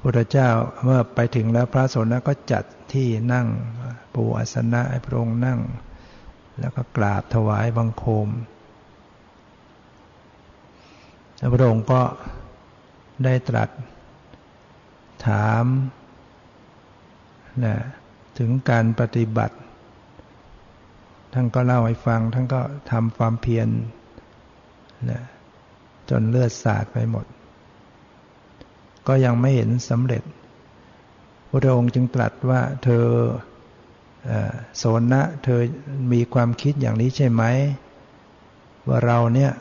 [0.05, 0.49] พุทธเจ้า
[0.83, 3.47] เมื่อไปถึงแล้วพระสนะก็จัดที่นั่ง
[4.13, 5.59] ปูอาสนะให้พระองค์นั่ง
[6.59, 8.27] แล้วก็กราบถวายบังคม
[11.37, 12.01] แล้วพระองค์ก็
[13.23, 13.69] ได้ตรัส
[15.27, 15.65] ถาม
[17.65, 17.75] นะ
[18.37, 19.55] ถึงการปฏิบัติ
[21.33, 23.69] ท่านก็เล่าให้ฟัง ท่านก็ทำความเพียร
[25.11, 25.21] นะ
[26.09, 27.25] จนเลือดสาดไปหมด
[29.07, 30.23] ก็ยังไม่เห็นสำเร็จ
[31.49, 33.05] พระองค์จึงตรัสว่าเธอ
[34.77, 35.59] โสนะเธอ
[36.11, 37.43] มีความคิดอย่างนี้ใช่ไหม
[38.87, 39.51] ว่าเราเนี่ย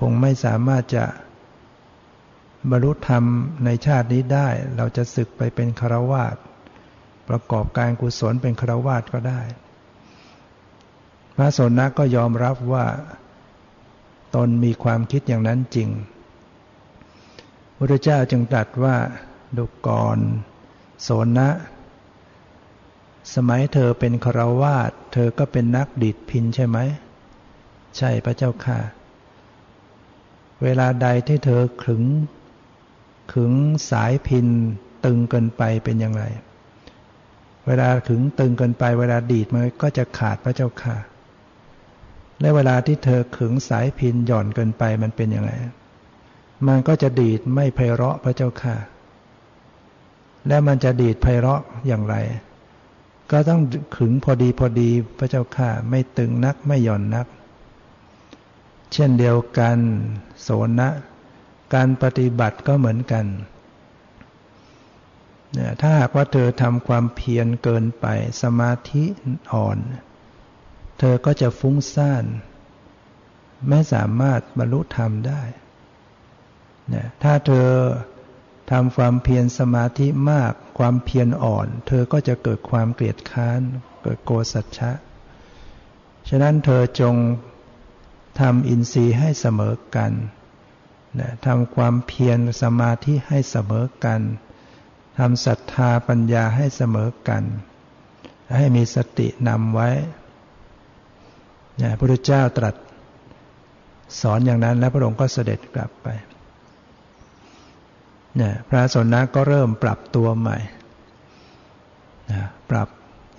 [0.00, 1.04] คงไม่สามารถจะ
[2.70, 3.24] บรรลุธรรม
[3.64, 6.36] ในชาตินี้ได้ เราจะศึกไปเป็นคารวาส
[7.28, 9.40] ประกอบการกุศลเป็นคารวาสก็ได้
[11.36, 12.86] พระสนะก็ยอมรับว่า
[14.34, 15.88] ตนมีความคิดอย่างนั้นจริง
[17.90, 18.96] พระเจ้าจึงตรัสว่า
[19.58, 20.18] ดุกร
[21.02, 21.08] โส
[21.38, 21.48] นะ
[23.34, 26.78] สมัยเธอเป็นคารวาสเธอก็เป็นนักดิดพินใช่ไหม
[27.96, 28.78] ใช่พระเจ้าค่ะ
[30.62, 32.02] เวลาใดที่เธอขึง
[33.32, 33.52] ขึง
[33.90, 34.46] สายพิน
[35.04, 36.24] ตึงเกินไปเป็นอย่างไร
[37.66, 40.96] เวลาขึงตึงเกินไป เวลาดีดมันก็จะขาดพระเจ้าค่ะ
[42.40, 45.52] และเวลาที่เธอขึงสายพินหย่อนเกินไปมันเป็นอย่างไร
[46.66, 48.76] มันก็จะดีดไม่ไพเราะพระเจ้าค่ะ
[50.48, 52.16] และมันจะดีดไพเราะอย่างไร
[53.30, 53.60] ก็ต้อง
[53.96, 57.26] ขึงพอดีพอดีพระเจ้าค่ะ ไม่ตึงนักไม่หย่อนนัก
[58.92, 59.78] เช่นเดียวกัน
[60.42, 60.48] โส
[60.78, 60.88] นะ
[61.74, 63.26] การปฏิบัติก็เหมือนกัน
[65.80, 68.06] ถ้าหากว่าเธอทำความเพียรเกินไป
[68.42, 69.04] สมาธิ
[69.52, 69.78] อ่อน
[70.98, 72.24] เธอก็จะฟุ้งซ่าน
[73.68, 75.42] ไม่สามารถบรรลุธรรมได้
[77.22, 77.68] ถ้าเธอ
[78.70, 83.60] ทำความเพียรสมาธิมาก ความเพียรอ่อน เธอก็จะเกิดความเกลียดค้าน
[84.02, 84.92] เกิดโกสัจฉะ
[86.28, 87.14] ฉะนั้นเธอจง
[88.40, 90.12] ทำอินทรีย์ให้เสมอกัน
[91.20, 94.20] นะทำความเพียรสมาธิให้เสมอกัน
[95.18, 97.42] ทำศรัทธาปัญญาให้เสมอกัน
[98.56, 99.90] ให้มีสตินำไว้
[101.82, 102.74] นะพระพุทธเจ้าตรัส
[104.20, 106.08] สอนอย่างนั้นแล้วพระองค์ก็เสด็จกลับไป
[108.40, 110.58] นะพระสนะก็เริ่มปรับตัวใหม่
[112.30, 112.88] นะปรับ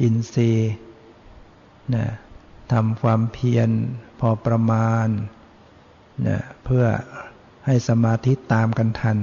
[0.02, 0.74] อินทรีย์
[1.96, 2.06] นะ
[2.72, 3.70] ทำความเพียร
[4.20, 5.08] พอประมาณ
[6.28, 6.86] นะเพื่อ
[7.66, 9.18] ให้สมาธิตามกันทัน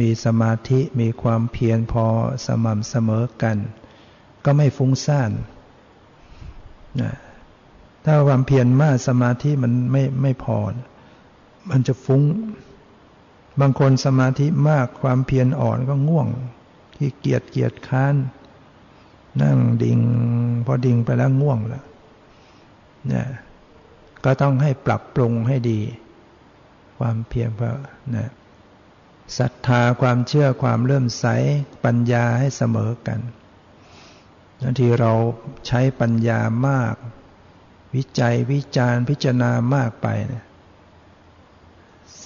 [0.00, 2.06] มีสมาธิมีความเพียรพอ
[2.46, 3.56] สม่ำเสมอกัน
[4.44, 5.30] ก็ไม่ฟุ้งซ่าน
[7.00, 7.12] นะ
[8.04, 10.58] ถ้าความเพียรมากสมาธิมันไม่ไม่พอ
[11.70, 12.22] มันจะฟุง้ง
[13.60, 16.28] บางคนสมาธิมากความเพียรอ่อนก็ง่วง
[16.96, 18.14] ที่เกียจเกียจค้าน
[19.42, 20.00] นั่งดิ่ง
[20.66, 21.84] พอดิ่งไปแล้วง่วงแล้ว
[23.08, 23.26] เนี่ย
[24.24, 25.80] ก็ต้องให้ปรับปรุงให้ดี
[26.98, 27.76] ความเพียรเพราะ
[28.16, 28.30] นะ
[29.38, 31.26] ศรัทธาความเชื่อความเลื่อมใส
[31.84, 33.20] ปัญญาให้เสมอกัน
[34.60, 35.12] บางทีเรา
[35.66, 36.94] ใช้ปัญญามาก
[37.94, 40.44] วิจัยวิจารพิจารณามากไปเนี่ย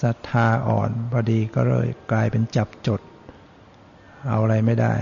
[0.03, 3.01] ศรัทธาอ่อนพอดีก็เลยกลายเป็นจับจด
[4.29, 4.95] เอาอะไรไม่ได้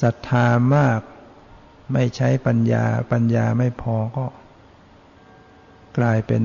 [0.00, 1.00] ศรัทธามาก
[1.92, 4.26] ไม่ใช้ปัญญาปัญญาไม่พอก็
[5.98, 6.42] กลายเป็น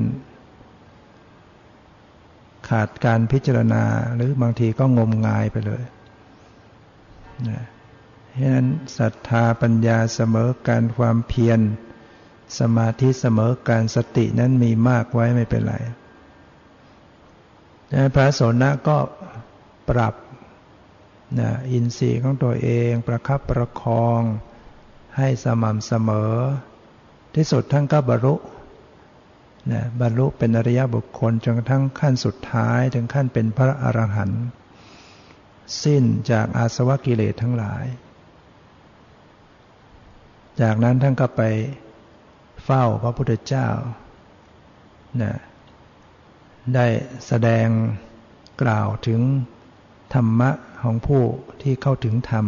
[2.68, 5.82] ขาดการพิจารณาหรือบางทีก็งมงายไปเลย
[7.48, 7.62] นะ
[8.28, 8.68] เพราะนั้น
[8.98, 11.60] ศรัทธาปัญญาเสมอการความเพียร
[12.58, 15.76] สมาธิเสมอการสตินั้นมีมากไว้ไม่เป็นไร
[18.14, 18.98] พระโสนะก็
[19.90, 20.14] ปรับ
[21.38, 24.20] นะอินทรีย์ของตัวเองประคับประคอง
[25.16, 26.34] ให้สม่ำเสมอ
[27.34, 28.34] ที่สุดท่านก็บรรลุ
[29.72, 34.44] นะบรรลุเป็นอริยบุคคลจนกระทั่งขั้นสุดท้ายถึงขั้นเป็นพระอรหันต์
[35.82, 37.84] สิ้นจากอาสวะกิเลสทั้งหลาย
[40.60, 41.42] จากนั้นท่านก็ไป
[42.64, 43.68] เฝ้าพระพุทธเจ้า
[45.22, 45.32] นะ
[46.74, 46.86] ได้
[47.26, 47.66] แสดง
[48.62, 49.20] กล่าวถึง
[50.14, 50.50] ธรรมะ
[50.82, 51.22] ของผู้
[51.62, 52.46] ที่เข้าถึงธรรม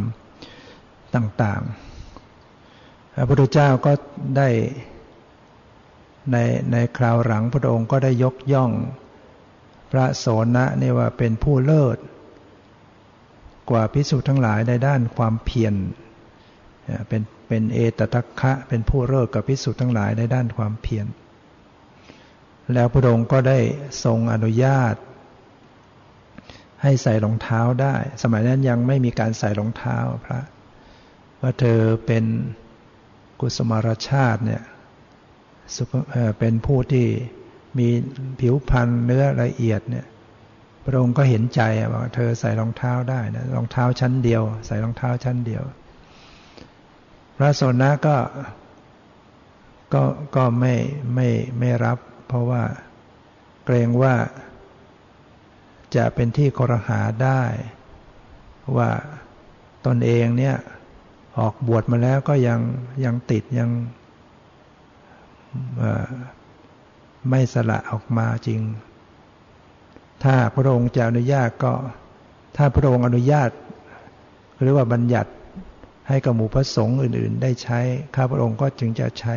[1.14, 3.92] ต่างๆ พระพุทธเจ้าก็
[4.36, 4.48] ได้
[6.32, 6.36] ใน
[6.72, 8.70] ในคราวหลังพระองค์ก็ได้ยกย่อง
[9.90, 11.98] พระโสนะนี่ว่าเป็นผู้เลิศ
[13.70, 15.74] กว่าพิสุทั้งหลายในด้านความเพียร
[17.08, 21.06] เป็นเป็นเอตทัคคะเป็นผู้เลิศกับพิสุทั้งหลายในด้านความเพียร
[22.72, 23.58] แล้วพระองค์ก็ได้
[24.04, 24.94] ทรงอนุญาต
[26.82, 30.40] ให้ใส่รองเท้าได้ สมัยนั้นยังไม่มีการใส่รองเท้าพระ
[31.40, 32.24] ว่าเธอเป็น
[33.40, 34.62] กุสมารชาติเนี่ย
[36.38, 37.06] เป็นผู้ที่
[37.78, 37.88] มี
[38.40, 40.06] ผิวพรรณเนื้อละเอียดเนี่ย
[40.84, 41.60] พระองค์ก็เห็นใจ
[41.92, 45.64] ว่าเธอใส่รองเท้าได้นะรองเท้าชั้นเดียว ใส่รองเท้าชั้นเดียว
[47.36, 48.16] พระสนะก็
[49.94, 50.02] ก็
[50.36, 50.74] ก็ไม่
[51.14, 52.62] ไม่ไม่รับ เพราะว่า
[53.64, 54.14] เกรงว่า
[55.96, 57.42] จะเป็นที่ครหาได้
[58.76, 58.90] ว่า
[59.86, 60.56] ตนเองเนี่ย
[61.38, 62.60] ออกบวชมาแล้วก็ยัง
[63.04, 63.70] ยังติดยัง
[67.30, 68.60] ไม่สละออกมาจริง
[70.24, 71.72] ถ้าพระองค์จะอนุญาตก็
[72.56, 73.50] ถ้าพระองค์อนุญาต
[74.60, 75.30] หรือว่าบัญญัติ
[76.08, 77.80] ให้กับหมู่พระสงฆ์อื่น ๆ ได้ใช้
[78.14, 79.34] ข้าพระองค์ก็จึงจะใช้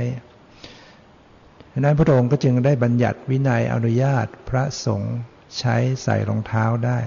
[1.79, 5.15] ดังนั้นพระองค์ก็จึงได้บัญญัติวินัยอนุญาตพระสงฆ์
[5.57, 6.99] ใช้ใส่รองเท้าได้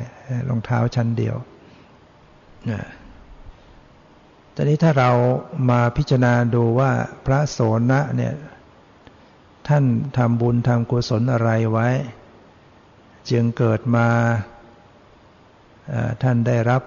[0.49, 1.37] รองเท้าชั้นเดียว
[2.71, 2.81] นะ
[4.55, 5.11] ตอนนี้ถ้าเรา
[5.71, 6.91] มาพิจารณาดูว่า
[7.27, 7.59] พระโส
[7.91, 8.35] นะเนี่ย
[9.68, 9.85] ท่าน
[10.16, 11.89] ทำบุญทำกุศลอะไรไว้
[13.31, 14.09] จึงเกิดมา
[16.23, 16.83] ท่านได้รับ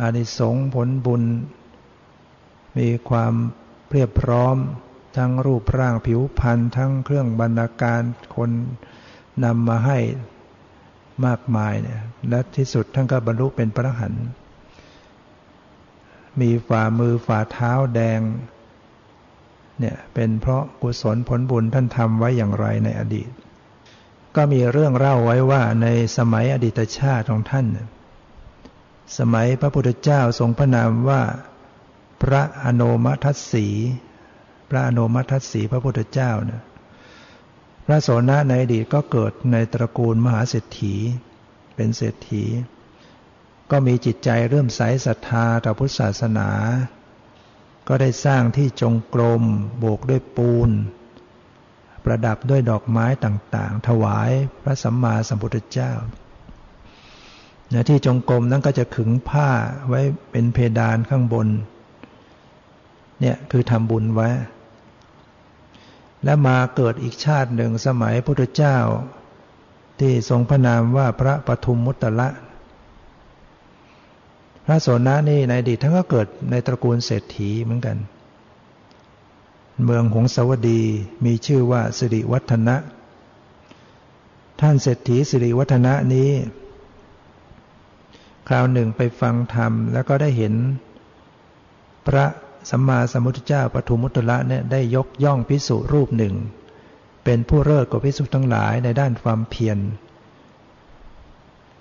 [0.00, 1.22] อานิสงส์ผลบุญ
[2.78, 3.32] มีความ
[3.90, 4.56] เรียบพร้อม
[5.16, 8.02] ทั้งรูปร่างผิวพรรณทั้งเครื่องบรรณาการ
[8.36, 8.50] คน
[9.44, 9.98] นำมาให้
[11.26, 14.14] มากมายเนี่ยและที่สุดท่านก็บรรลุเป็นพระหัน
[16.40, 18.20] มีฝ่ามือฝ่าเท้าแดง
[19.80, 23.30] เนี่ยเป็นเพราะกุศลผลบุญท่านทำไว้อย่างไรในอดีต
[24.36, 25.86] ก็มีเรื่องเล่าไว้ว่าใน
[26.16, 27.66] สมัยอดีตชาติของท่าน
[29.18, 31.22] สมัยพระพุทธเจ้าทรงพระนามว่า
[32.22, 33.66] พระอโนมัทัสสี
[34.68, 36.62] พระอโนมัทัสสีพระพุทธเจ้าเนี่ย
[37.86, 40.94] พระโสนะในอดีตก็เกิดในตระกูลมหาเศรษฐี
[41.74, 42.44] เป็นเศรษฐี
[43.70, 46.50] ก็มีจิตใจเริ่มใสศรัทธาต่อพุทธศาสนา
[47.88, 49.42] ก็ได้สร้างที่จงกรม
[49.78, 50.70] โบกด้วยปูน
[52.04, 54.30] ประดับด้วยดอกไม้ต่างๆ ถวาย
[54.62, 55.92] พระสัมมาสัมพุทธเจ้า
[57.88, 59.50] ที่จงกรมนั้นก็จะขึงผ้า
[59.88, 60.00] ไว้
[60.30, 61.48] เป็นเพดานข้างบน
[63.20, 64.28] เนี่ยคือทำบุญไว้
[66.24, 68.78] และมาเกิดอีกชาติหนึ่งสมัยพุทธเจ้า
[70.00, 72.28] ที่ทรงพระนามว่าพระปทุมมุตตะ
[74.64, 77.96] พระโสนะนี่ในอดีตท่านก็เกิดในตระกูลเศรษฐีเหมือนกัน
[79.84, 80.82] เมืองหงสาวดี
[81.24, 82.76] มีชื่อว่าสิริวัฒนะ
[84.60, 86.30] ท่านเศรษฐีสิริวัฒนะนี้
[88.48, 90.54] คราวหนึ่งไปฟังธรรมแล้วก็ได้เห็น
[92.06, 92.24] พระ
[92.70, 96.34] สัมมาสัมพุทธเจ้าปทุมมุตตะเนี่ยได้ยกย่องพิสุรูปหนึ่ง
[97.24, 99.78] เป็นผู้เลิศกว่าพิสุทั้งหลายในด้านความเพียร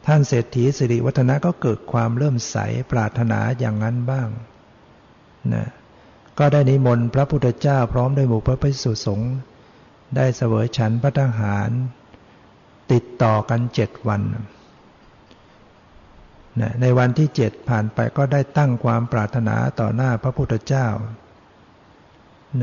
[0.06, 2.56] ท่านเศรษฐีสิริวัฒนะก็เกิดความเริ่มใส
[2.92, 4.30] ปรารถนาอย่างนั้นบ้าง
[5.54, 5.68] นะ
[6.40, 9.34] ก็ได้นิมนต์พระพุทธเจ้าพร้อมด้วยหมู่พระภิกษุสงฆ์
[10.16, 11.70] ได้เสวยฉันพระทหาร
[12.92, 14.22] ติดต่อกันเจ็ดวัน
[16.62, 20.88] นะในวันที่เจ็ดผ่านไปก็ได้ตั้งความปรารถนาต่อหน้าพระพุทธเจ้า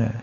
[0.01, 0.13] นะ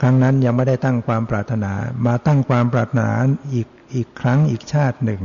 [0.00, 1.72] ครั้งนั้นยังไม่ได้ตั้งความปรารถนา
[2.06, 3.08] มาตั้งความปรารถนา
[3.54, 5.22] อีกอีกครั้งอีกชาติหนึ่ง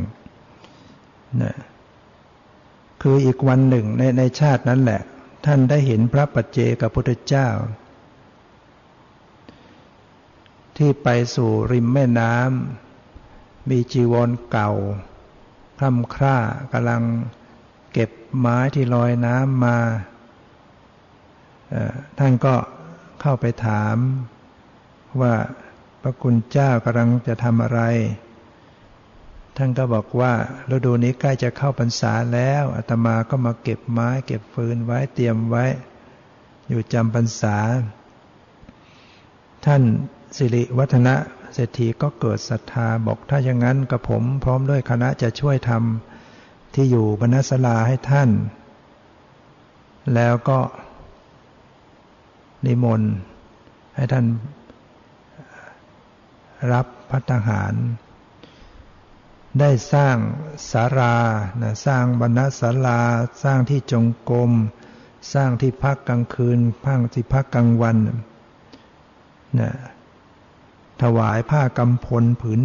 [1.43, 1.55] นะ
[3.01, 5.01] คืออีกวันหนึ่งในในชาตินั้นแหละ
[5.45, 7.49] ท่านได้เห็นพระปัจเจกับพุทธเจ้า
[10.77, 14.71] ที่ไปสู่ริมแม่น้ำมีจีวรเก่า
[15.83, 16.37] คล่ำคร่า
[16.73, 17.03] กำลัง
[17.93, 19.77] เก็บไม้ที่ลอยน้ำมา
[22.19, 22.55] ท่านก็
[23.21, 23.95] เข้าไปถาม
[25.21, 25.33] ว่า
[26.01, 27.81] พระคุณเจ้ากำลังจะทำอะไร
[29.57, 30.33] ท่านก็บอกว่า
[30.71, 35.65] ฤดูนี้ใกล้จะเข้าพรรษาแล้วอาตมาก็มาเก็บไม้ เก็บฟืนไว้เตรียมไว้
[36.69, 37.57] อยู่จำพรรษา
[39.65, 39.81] ท่าน
[40.37, 41.15] สิริวัฒนะ
[41.53, 48.29] เศรษฐีก็เกิดศรัทธาบอกถ้าอย่างนั้นกับผมพร้อมด้วยคณะจะช่วยทำที่อยู่บรรณศลาให้ท่าน
[50.15, 50.59] แล้วก็
[52.65, 53.11] นิมนต์
[53.95, 54.25] ให้ท่าน
[56.71, 57.73] รับพัฒหาร
[59.59, 60.17] ได้สร้าง
[60.71, 61.15] สารา
[61.61, 63.01] นะสร้างบรรณศาลา
[63.43, 64.51] สร้างที่จงกรม
[65.33, 67.97] สร้างที่พักกลางคืนพังที่พักกลางวัน
[69.59, 69.71] นะ
[71.03, 72.61] ถวายผ้ากำพลผืน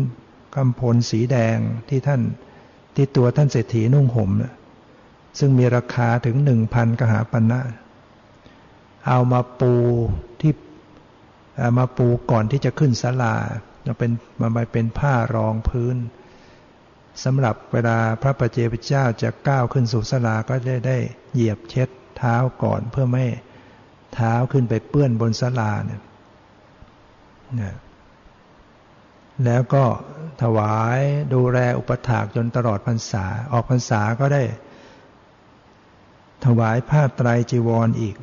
[0.56, 1.58] กำพลสีแดง
[1.88, 2.22] ที่ท่าน
[2.94, 4.30] ที่ตัวท่านเศรษฐีนุ่งห่ม
[5.38, 7.60] ซึ่งมีราคาถึงหนึ่งพันกหาปันนะ
[9.06, 9.74] เอามาปู
[10.40, 10.52] ที่
[11.78, 13.34] มาปูก่อนที่จะขึ้นศาลา
[13.86, 14.10] จะเป็น
[14.40, 15.96] มาไปเป็นผ้ารองพื้น
[17.24, 20.98] สำหรับเวลาพระประเจพเจ้าจะก้าวขึ้นสู่ศาลาก็ได้ได้
[21.32, 23.24] เหยียบเช็ดเท้าก่อนเพื่อไม่
[24.14, 26.00] เท้าขึ้นไปเปื้อนบนศาลาเนี่ย
[29.44, 29.84] แล้วก็
[30.42, 30.98] ถวาย
[31.34, 34.42] ดูแลอุปถากจนตลอดพรรษา ออกพรรษาก็ได้
[36.46, 38.16] ถวายผ้าไตรจีวรออีก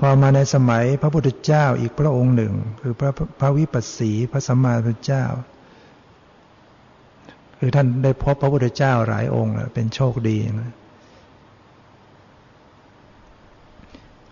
[0.00, 3.10] พอมาในสมัยพระพุทธเจ้าอีกพระองค์หนึ่ง คือพระ
[3.40, 5.24] พระวิปัสสีพระสัมมาสัมพุทธเจ้า
[7.58, 10.72] คือท่านได้พบพระพุทธเจ้าหลายองค์เป็นโชคดีนะ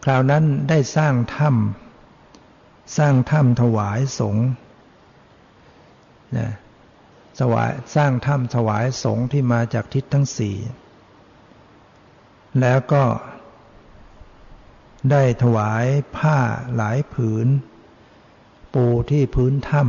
[0.04, 1.85] คราวนั้นได้สร้างถ้ำ
[2.96, 4.46] สร้างถ้ำถวายสงฆ์
[6.36, 6.50] นะ
[7.40, 10.56] สวายสร้างถ้ำถวายสงฆ์ที่มาจากทิศทั้งสี่
[12.60, 13.04] แล้วก็
[15.10, 15.84] ได้ถวาย
[16.16, 16.38] ผ้า
[16.76, 17.46] หลายผืน
[18.74, 19.82] ปูที่พื้นถ้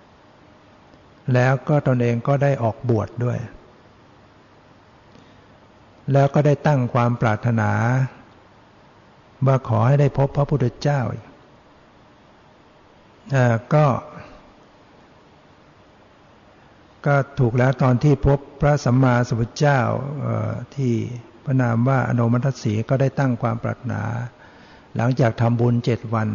[0.00, 3.38] ำแล้วก็ตนเองก็ได้ออกบวชดด้วย
[6.12, 7.70] แล้วก็ได้ตั้งความปรารถนา
[9.46, 11.29] ว่าขอให้ได้พบพระพุทธเจ้าก็
[13.74, 19.80] ก็ถูกแล้วตอนที่พบพระสัมมาสัมพุทธเจ้า
[20.76, 20.92] ที่
[21.44, 24.02] พระนามว่าอนุมัติสีก็ได้ตั้งความปรารถนา
[24.96, 26.28] หลังจากทำบุญเจ็ดวัน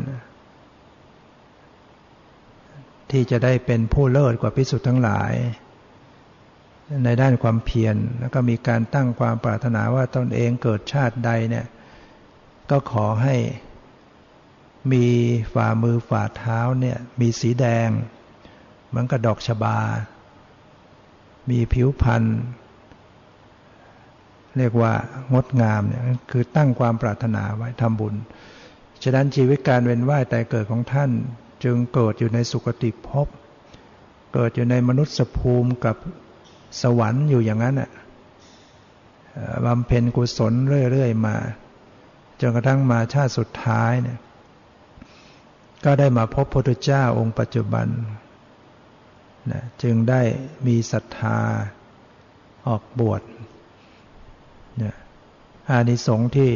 [3.12, 5.34] ที่จะได้เป็นผู้เลิศกว่าพิสุทธ์ทั้งหลาย
[7.06, 11.66] ในด้านความเพียรแล้วก็มีการตั้งความปรารถนาว่าตนเองเกิดชาติใดเนี่ย
[12.72, 13.36] ก็ขอให้
[14.92, 15.06] มี
[15.54, 17.90] ฝ่ามือฝ่าเท้าเนี่ยมีสีแดง
[18.88, 19.80] เหมือนกับดอกชบา
[21.50, 22.24] มีผิวพรรณ
[24.58, 24.94] เรียกว่า
[25.34, 28.16] งดงามเนี่ยคือตั้งความปรารถนาไว้ทำบุญ
[29.04, 31.12] ฉะนั้นชีวิตการเวียนว่ายแต่เกิดของท่าน
[31.64, 33.28] จึงเกิดอยู่ในสุคติภพ
[34.34, 35.96] เกิดอยู่ในมนุษย์ภูมิกับ
[36.82, 37.90] สวรรค์อยู่อย่างนั้นอะ
[39.66, 40.54] บำเพ็ญกุศล
[40.92, 41.36] เรื่อย ๆ มา
[42.42, 44.18] จนกระทั่งมาชาติสุดท้ายเนี่ย
[45.86, 47.88] ก็ได้มาพบพระพุทธเจ้าองค์ปัจจุบัน
[49.52, 50.22] นะจึงได้
[50.68, 51.40] มีศรัทธา
[52.68, 53.22] ออกบวช
[54.82, 54.96] นะ
[55.70, 56.52] อานิสงส์ที่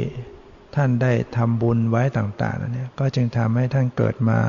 [0.75, 4.39] ท่านได้ทำบุญไว้ต่างๆนี่ก็จึงทำให้ท่านเกิดมา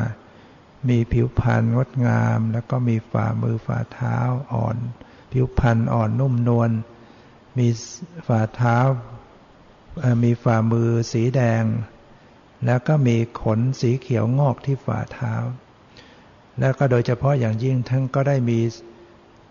[0.89, 4.19] มีผิวพรรณงดงาม แล้วก็มีฝ่ามือฝ่าเท้า
[4.53, 4.77] อ่อน
[5.33, 6.71] ผิวพรรณอ่อนนุ่มนวล
[7.59, 7.69] มี
[8.29, 8.79] ฝ่าเท้า
[10.25, 11.63] มีฝ่ามือสีแดง
[12.67, 15.35] แล้วก็มีขนสีเขียวงอกที่ฝ่าเท้า
[16.61, 18.59] แล้วก็โดยเฉพาะอย่างยิ่งท่านก็ได้มี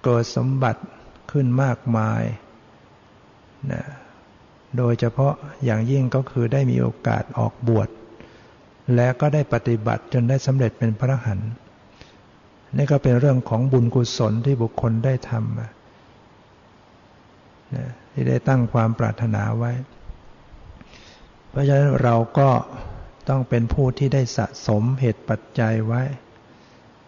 [0.03, 0.81] เกิดสมบัติ
[1.31, 2.23] ขึ้นมากมาย
[3.71, 3.83] นะ
[4.77, 5.33] โดยเฉพาะ
[5.65, 7.89] อย่างยิ่งก็คือได้มีโอกาสออกบวช
[8.95, 11.39] และก็ได้ปฏิบัติจนได้สำเร็จเป็นพระหัน
[12.77, 19.71] นี่ก็เป็นเรื่องของบุญกุศลที่บุคคลได้ทำนะที่ได้ตั้งความปรารถนาไว้
[21.49, 22.49] เพราะฉะนั้นเราก็
[23.27, 26.01] ต้องเป็นผู้ที่ได้สะสมเหตุปัจจัยไว้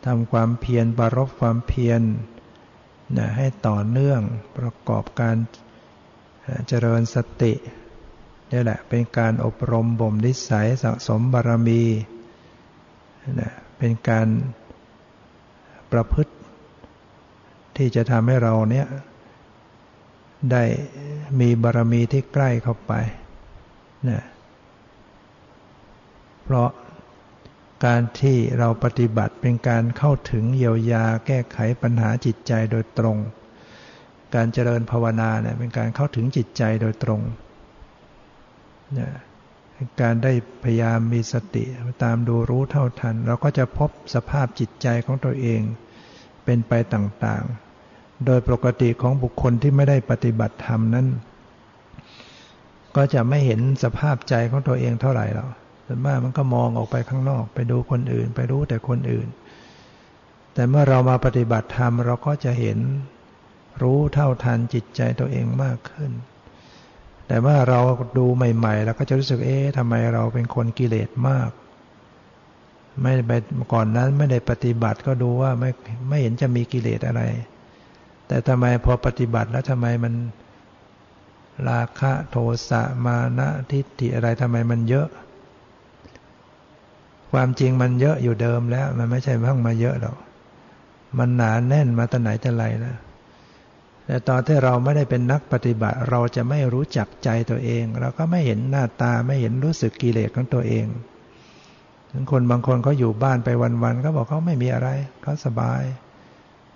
[0.06, 2.02] ทำความเพียรบารบความเพียร
[3.18, 4.22] นะให้ต่อเนื่อง
[4.58, 5.36] ประกอบการ
[6.68, 7.54] เจริญสติ
[8.52, 11.84] นี่แหละเป็นการอบรมบ่มนิสัยสะสมบารมี
[13.40, 14.28] นะเป็นการ
[15.92, 16.34] ประพฤติ
[17.78, 18.88] ที่จะทำให้เราเนี่ย
[20.52, 20.64] ได้
[21.40, 22.94] มีบารมีที่ใกล้เข้าไป
[24.10, 24.22] นะ
[26.52, 26.74] เพราะ
[27.86, 33.18] การที่เราปฏิบัติเป็นการเข้าถึงเยียวยาแก้ไขปัญหาจิตใจโดยตรง
[34.36, 37.22] การเจริญภาวนาเนี่ยเป็นการเข้าถึงจิตใจโดยตรง
[38.94, 39.12] เนี่ย
[40.02, 40.34] การได้
[40.64, 41.64] พยายามมีสติ
[42.04, 45.62] ตามดูรู้เท่าทัน เราก็จะพบสภาพจิตใจของตัวเอง
[46.46, 51.08] เป็นไปต่างๆ โดยปกติของบุคคลที่ไม่ได้ปฏิบัติธรรมนั้น
[52.96, 55.50] ก็จะไม่เห็นสภาพใจของตัวเองเท่าไหร่หรอก
[55.94, 59.28] ส่วนมากมันก็มองออกไปข้างนอก ไปดูคนอื่น ไปรู้แต่คนอื่น
[60.54, 62.78] แต่เมื่อเรามาปฏิบัติธรรมเราก็จะเห็น
[63.82, 66.12] รู้เท่าทันจิตใจตัวเองมากขึ้น
[67.28, 67.80] แต่ว่าเรา
[68.18, 71.50] ดูใหม่ๆเราก็จะรู้สึกเอ๊ะทำไมเราเป็นคนกิเลสมาก
[73.02, 73.32] ไม่ไป
[73.74, 75.70] ก่อนนั้นไม่ได้ปฏิบัติก็ดูว่าไม่
[76.10, 77.22] ไม่เห็นจะมีกิเลสอะไร
[78.28, 80.14] แต่ทำไมพอปฏิบัติแล้วทำไมมัน
[81.70, 82.38] ราคะโท
[82.70, 85.10] สะมานะทิฏฐิอะไรทำไมมันเยอะ
[87.32, 90.18] ความจริงมันเยอะอยู่เดิมแล้ว มันไม่ใช่เพิ่งมาเยอะหรอก
[91.18, 92.98] มันหนาแน่นมาตั้งไหนแต่ไรแล้ว
[94.06, 100.86] แต่ตอนที่เราไม่ได้เป็นนักปฏิบัติ เราจะไม่รู้จักใจตัวเอง เราก็ไม่เห็นหน้าตาไม่เห็นรู้สึกกิเลสของตัวเอง
[102.12, 103.50] ถึงคนบางคนเขาอยู่บ้านไป
[103.84, 104.90] วันๆก็บอกเขาไม่มีอะไร
[105.22, 105.82] เขาสบาย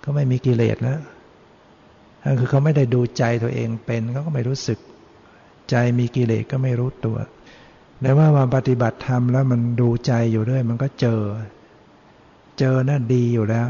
[0.00, 1.00] เขาไม่มีกิเลสแล้ว
[2.38, 4.78] คือเขาไม่ได้ดูใจตัวเองเป็นเขาก็ไม่รู้สึก
[5.70, 7.18] ใจมีกิเลสก็ไม่รู้ตัว
[8.02, 11.20] แต่ว่ามาปฏิบัติธรรมแล้วมันดูใจอยู่ด้วย มันก็เจอ
[12.58, 13.68] เจอน่าดีอยู่แล้ว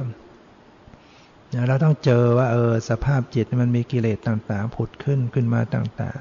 [1.68, 6.18] เราต้องเจอว่าเออสภาพจิตมันมีกิเลสต่างๆ ผุดขึ้นขึ้นมาต่าง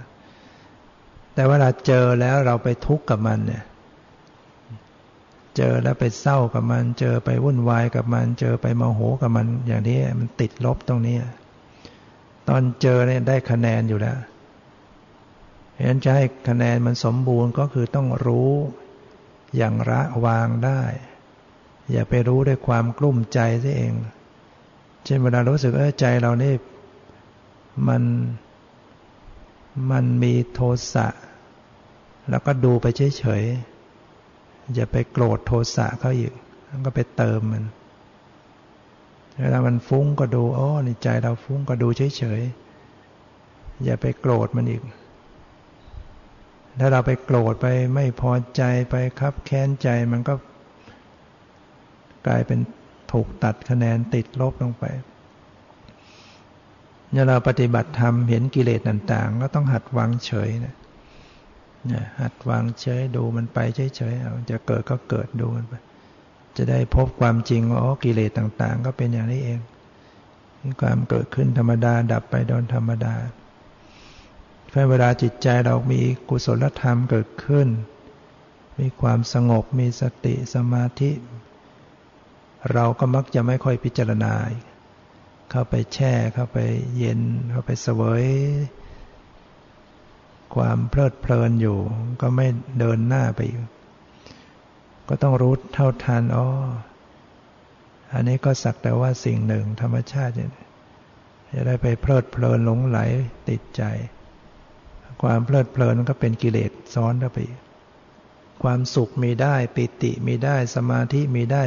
[0.65, 3.63] ๆ แต่เวลาเจอแล้วเราไปทุกข์กับมันเนี่ย
[5.57, 11.17] เจอแล้วไปเศร้ากับมัน เจอไปวุ่นวายกับมัน เจอไปโมโหกับมัน อย่างนี้มันติดลบตรงนี้
[12.47, 14.17] ตอนเจอเนี่ยได้คะแนนอยู่แล้ว
[15.75, 18.51] ฉะนั้นจะให้คะแนนมันสมบูรณ์ก็คือต้องรู้
[19.55, 20.81] อย่างละวางได้
[21.91, 23.93] อย่าไปรู้ด้วยความกลุ้มใจซะเอง
[25.03, 26.53] เช่นเวลารู้สึกเออใจเรานี่
[27.87, 28.03] มัน
[29.91, 30.59] มันมีโท
[30.93, 31.07] สะ
[32.29, 36.33] แล้วก็ดูไปเฉยๆ อย่าไปโกรธโทสะเขาอีก
[36.65, 37.65] แล้วก็ไปเติมมัน
[39.39, 44.81] เวลามันฟุ้งก็ดูอ๋อในใจเราฟุ้งก็ดูเฉยๆ อย่าไปโกรธมันอีก
[46.79, 50.33] ถ้าเราไปโกรธไปไม่พอใจไปครับแค้นใจมันก็
[52.27, 52.59] กลายเป็น
[53.11, 54.83] ถูกตัดคะแนนติดลบลงไป
[57.11, 60.75] เนี่ยเราปฏิบัติธรรมเห็นกิเลสต่างๆ ก็ต้องหัดวางเฉยนะ
[62.21, 65.73] หัดวางเฉยดูมันไปเฉยๆเอาจะเกิดก็เกิดดูมันไป
[66.57, 69.59] จะได้พบความจริงว่าอ๋อกิเลสต่างๆ ก็เป็นอย่างนี้เอง
[70.81, 73.13] ความเกิดขึ้นธรรมดาดับไปโดนธรรมดา
[74.89, 77.67] เวลาจิตใจเรามีกุศลธรรมเกิดขึ้น
[78.79, 81.11] มีความสงบมีสติสมาธิ
[82.73, 84.33] เราก็มักจะไม่ค่อยพิจารณา
[85.51, 86.57] เข้าไปแช่เข้าไป
[86.97, 87.21] เย็น
[87.51, 88.25] เข้าไปเสวย
[90.55, 91.79] ความเพลิดเพลินอยู่
[92.21, 92.47] ก็ไม่
[92.79, 93.39] เดินหน้าไป
[95.07, 96.47] ก็ต้องรู้เท่าทันอ๋อ
[98.13, 100.33] อันนี้ก็สักแต่ว่าสิ่งหนึ่งธรรมชาติ
[101.53, 102.99] จะได้ไปเพลิดเพลินหลงไหล
[103.49, 103.83] ติดใจ
[105.21, 107.39] ความเพลิดเพลินก็เป็นกิเลสซ้อนเข้าไป
[108.63, 111.63] ความสุขมีได้ปิติมีได้สมาธิมีได้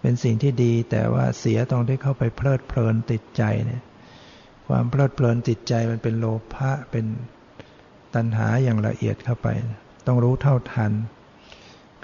[0.00, 3.82] เป็นสิ่งที่ดี แต่ว่าเสียตรงที่เข้าไปเพลิดเพลินติดใจเนี่ย
[4.68, 7.06] ความเพลิดเพลินติดใจมันเป็นโลภะเป็น
[8.14, 9.48] ตัณหาอย่างละเอียดเข้าไป
[10.06, 10.92] ต้องรู้เท่าทัน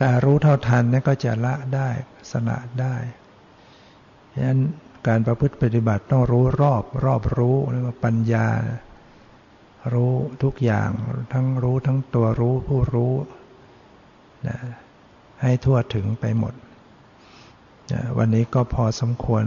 [0.03, 1.89] การรู้เท่าทันนี่ก็จะละได้
[2.31, 2.95] สละได้
[4.35, 4.61] ฉะนั้น
[5.09, 8.47] การประพฤติปฏิบัติต้องรู้รอบรอบรู้เรียกว่าปัญญา
[9.95, 10.91] รู้ทุกอย่าง
[11.33, 13.15] ทั้งรู้ทั้งตัวรู้ผู้รู้
[14.49, 14.59] นะ
[15.43, 16.55] ให้ทั่วถึงไปหมด
[17.93, 19.45] นะวันนี้ก็พอสมควร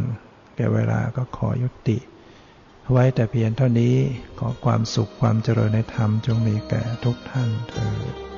[0.55, 1.97] แก่เวลาก็ขอยุติ
[2.91, 3.95] ไว้แต่เพียงเท่านี้
[4.39, 8.30] ขอความสุขความเจริญในธรรมจงมีแก่ทุกท่านเถิด